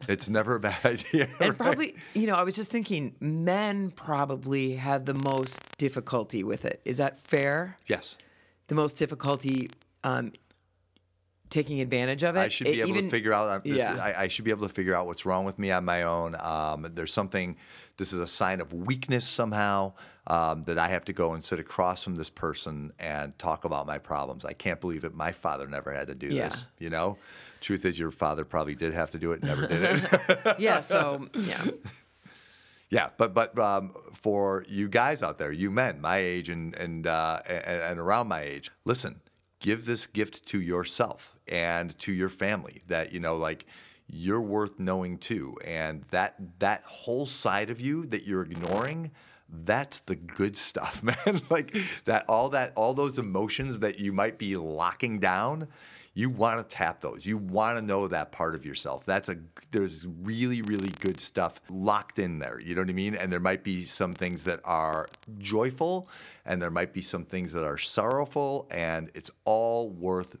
It's 0.08 0.28
never 0.28 0.56
a 0.56 0.60
bad 0.60 0.78
idea. 0.84 1.28
And 1.40 1.48
right? 1.50 1.56
probably, 1.58 1.94
you 2.14 2.26
know, 2.26 2.34
I 2.34 2.42
was 2.42 2.54
just 2.54 2.70
thinking, 2.70 3.14
men 3.20 3.90
probably 3.90 4.76
have 4.76 5.04
the 5.04 5.14
most 5.14 5.60
difficulty 5.78 6.44
with 6.44 6.64
it. 6.64 6.80
Is 6.84 6.98
that 6.98 7.18
fair? 7.20 7.76
yes. 7.86 8.16
The 8.68 8.74
most 8.76 8.94
difficulty 8.94 9.68
um, 10.04 10.32
taking 11.50 11.80
advantage 11.82 12.22
of 12.22 12.36
it. 12.36 12.40
I 12.40 12.48
should 12.48 12.66
be 12.66 12.74
E- 12.78 12.82
able 12.82 12.94
to 12.94 13.10
figure 13.10 13.32
out. 13.32 13.48
uh, 13.48 13.58
This, 13.62 13.76
yeah. 13.76 13.94
I, 14.02 14.22
I 14.22 14.28
should 14.28 14.44
be 14.44 14.50
able 14.50 14.66
to 14.66 14.72
figure 14.72 14.94
out 14.94 15.06
what's 15.06 15.26
wrong 15.26 15.44
with 15.44 15.58
me 15.58 15.70
on 15.70 15.84
my 15.84 16.02
own. 16.04 16.34
Um, 16.40 16.86
there's 16.94 17.12
something. 17.12 17.56
This 17.98 18.12
is 18.14 18.18
a 18.20 18.26
sign 18.26 18.60
of 18.62 18.72
weakness 18.72 19.26
somehow 19.28 19.92
um, 20.26 20.64
that 20.64 20.78
I 20.78 20.88
have 20.88 21.04
to 21.06 21.12
go 21.12 21.34
and 21.34 21.44
sit 21.44 21.58
across 21.58 22.02
from 22.02 22.16
this 22.16 22.30
person 22.30 22.92
and 22.98 23.38
talk 23.38 23.66
about 23.66 23.86
my 23.86 23.98
problems. 23.98 24.44
I 24.46 24.54
can't 24.54 24.80
believe 24.80 25.04
it. 25.04 25.14
My 25.14 25.32
father 25.32 25.66
never 25.66 25.92
had 25.92 26.06
to 26.06 26.14
do 26.14 26.28
Yeah. 26.28 26.48
this. 26.48 26.66
You 26.78 26.88
know, 26.88 27.18
truth 27.62 27.84
is, 27.84 27.98
your 27.98 28.10
father 28.10 28.44
probably 28.44 28.74
did 28.74 28.92
have 28.92 29.10
to 29.12 29.18
do 29.18 29.32
it, 29.32 29.42
never 29.42 29.66
did 29.66 29.82
it. 29.82 30.56
yeah. 30.58 30.80
So 30.80 31.28
yeah. 31.34 31.64
Yeah, 32.90 33.08
but 33.16 33.32
but 33.32 33.58
um, 33.58 33.92
for 34.12 34.66
you 34.68 34.86
guys 34.86 35.22
out 35.22 35.38
there, 35.38 35.50
you 35.50 35.70
men, 35.70 36.02
my 36.02 36.18
age 36.18 36.50
and 36.50 36.74
and, 36.74 37.06
uh, 37.06 37.40
and 37.46 37.80
and 37.82 37.98
around 37.98 38.28
my 38.28 38.42
age, 38.42 38.70
listen, 38.84 39.22
give 39.60 39.86
this 39.86 40.06
gift 40.06 40.46
to 40.48 40.60
yourself 40.60 41.38
and 41.48 41.98
to 42.00 42.12
your 42.12 42.28
family. 42.28 42.82
That 42.88 43.12
you 43.12 43.18
know, 43.18 43.36
like 43.36 43.64
you're 44.08 44.42
worth 44.42 44.78
knowing 44.78 45.16
too, 45.16 45.56
and 45.64 46.02
that 46.10 46.34
that 46.58 46.82
whole 46.84 47.24
side 47.24 47.70
of 47.70 47.80
you 47.80 48.04
that 48.06 48.26
you're 48.26 48.42
ignoring. 48.42 49.10
That's 49.48 50.00
the 50.00 50.16
good 50.16 50.56
stuff, 50.56 51.02
man. 51.26 51.42
like 51.50 51.74
that, 52.04 52.24
all 52.28 52.50
that, 52.50 52.72
all 52.74 52.94
those 52.94 53.18
emotions 53.18 53.78
that 53.80 53.98
you 53.98 54.12
might 54.12 54.38
be 54.38 54.56
locking 54.56 55.18
down, 55.18 55.68
you 56.14 56.28
want 56.28 56.68
to 56.68 56.74
tap 56.74 57.00
those. 57.00 57.24
You 57.24 57.38
want 57.38 57.78
to 57.78 57.82
know 57.82 58.06
that 58.08 58.32
part 58.32 58.54
of 58.54 58.66
yourself. 58.66 59.04
That's 59.04 59.28
a 59.28 59.36
there's 59.70 60.06
really 60.22 60.62
really 60.62 60.90
good 61.00 61.20
stuff 61.20 61.60
locked 61.70 62.18
in 62.18 62.38
there. 62.38 62.60
You 62.60 62.74
know 62.74 62.82
what 62.82 62.90
I 62.90 62.94
mean? 62.94 63.14
And 63.14 63.32
there 63.32 63.40
might 63.40 63.62
be 63.64 63.84
some 63.84 64.14
things 64.14 64.44
that 64.44 64.60
are 64.64 65.08
joyful 65.38 66.08
and 66.44 66.60
there 66.60 66.70
might 66.70 66.92
be 66.92 67.00
some 67.00 67.24
things 67.24 67.52
that 67.52 67.64
are 67.64 67.78
sorrowful 67.78 68.68
and 68.70 69.10
it's 69.14 69.30
all 69.44 69.88
worth 69.90 70.36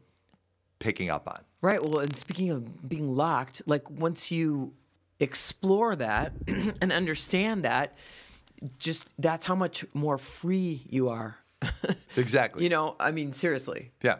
picking 0.78 1.10
up 1.10 1.28
on. 1.28 1.40
Right. 1.62 1.82
Well, 1.82 2.00
and 2.00 2.14
speaking 2.14 2.50
of 2.50 2.88
being 2.88 3.14
locked, 3.14 3.62
like 3.66 3.88
once 3.88 4.30
you 4.30 4.74
explore 5.20 5.94
that 5.96 6.32
and 6.80 6.92
understand 6.92 7.64
that, 7.64 7.96
just 8.78 9.08
that's 9.18 9.46
how 9.46 9.54
much 9.54 9.84
more 9.94 10.18
free 10.18 10.82
you 10.88 11.08
are. 11.08 11.36
Exactly. 12.18 12.62
you 12.62 12.68
know, 12.68 12.94
I 13.00 13.10
mean, 13.10 13.32
seriously. 13.32 13.90
Yeah. 14.02 14.18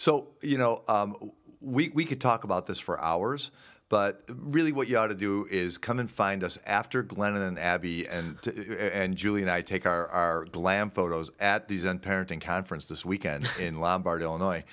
So, 0.00 0.28
you 0.40 0.56
know, 0.56 0.82
um, 0.88 1.30
we, 1.60 1.90
we 1.90 2.06
could 2.06 2.22
talk 2.22 2.44
about 2.44 2.66
this 2.66 2.78
for 2.78 2.98
hours, 2.98 3.50
but 3.90 4.22
really 4.30 4.72
what 4.72 4.88
you 4.88 4.96
ought 4.96 5.08
to 5.08 5.14
do 5.14 5.46
is 5.50 5.76
come 5.76 5.98
and 5.98 6.10
find 6.10 6.42
us 6.42 6.58
after 6.64 7.04
Glennon 7.04 7.46
and 7.46 7.58
Abby 7.58 8.08
and 8.08 8.38
and 8.46 9.14
Julie 9.14 9.42
and 9.42 9.50
I 9.50 9.60
take 9.60 9.84
our, 9.84 10.08
our 10.08 10.46
glam 10.46 10.88
photos 10.88 11.30
at 11.38 11.68
the 11.68 11.76
Zen 11.76 11.98
Parenting 11.98 12.40
Conference 12.40 12.88
this 12.88 13.04
weekend 13.04 13.46
in 13.60 13.78
Lombard, 13.78 14.22
Illinois. 14.22 14.64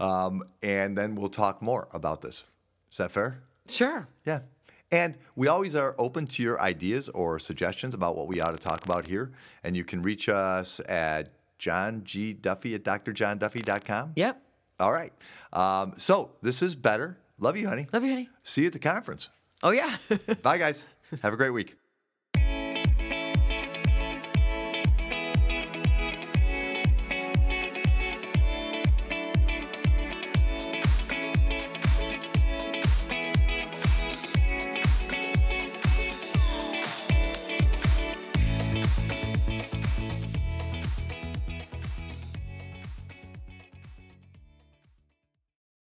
Um, 0.00 0.42
and 0.64 0.98
then 0.98 1.14
we'll 1.14 1.28
talk 1.28 1.62
more 1.62 1.86
about 1.92 2.20
this. 2.20 2.42
Is 2.90 2.98
that 2.98 3.12
fair? 3.12 3.44
Sure. 3.68 4.08
Yeah. 4.26 4.40
And 4.90 5.16
we 5.36 5.46
always 5.46 5.76
are 5.76 5.94
open 5.96 6.26
to 6.26 6.42
your 6.42 6.60
ideas 6.60 7.08
or 7.10 7.38
suggestions 7.38 7.94
about 7.94 8.16
what 8.16 8.26
we 8.26 8.40
ought 8.40 8.50
to 8.50 8.60
talk 8.60 8.84
about 8.84 9.06
here. 9.06 9.30
And 9.62 9.76
you 9.76 9.84
can 9.84 10.02
reach 10.02 10.28
us 10.28 10.80
at 10.88 11.28
John 11.60 12.02
G. 12.02 12.32
Duffy 12.32 12.74
at 12.74 12.82
drjohnduffy.com. 12.82 14.14
Yep. 14.16 14.42
All 14.82 14.92
right. 14.92 15.12
Um, 15.52 15.94
so 15.96 16.32
this 16.42 16.60
is 16.60 16.74
better. 16.74 17.16
Love 17.38 17.56
you, 17.56 17.68
honey. 17.68 17.86
Love 17.92 18.02
you, 18.02 18.10
honey. 18.10 18.28
See 18.42 18.62
you 18.62 18.66
at 18.66 18.72
the 18.72 18.78
conference. 18.80 19.28
Oh, 19.62 19.70
yeah. 19.70 19.96
Bye, 20.42 20.58
guys. 20.58 20.84
Have 21.22 21.32
a 21.32 21.36
great 21.36 21.50
week. 21.50 21.76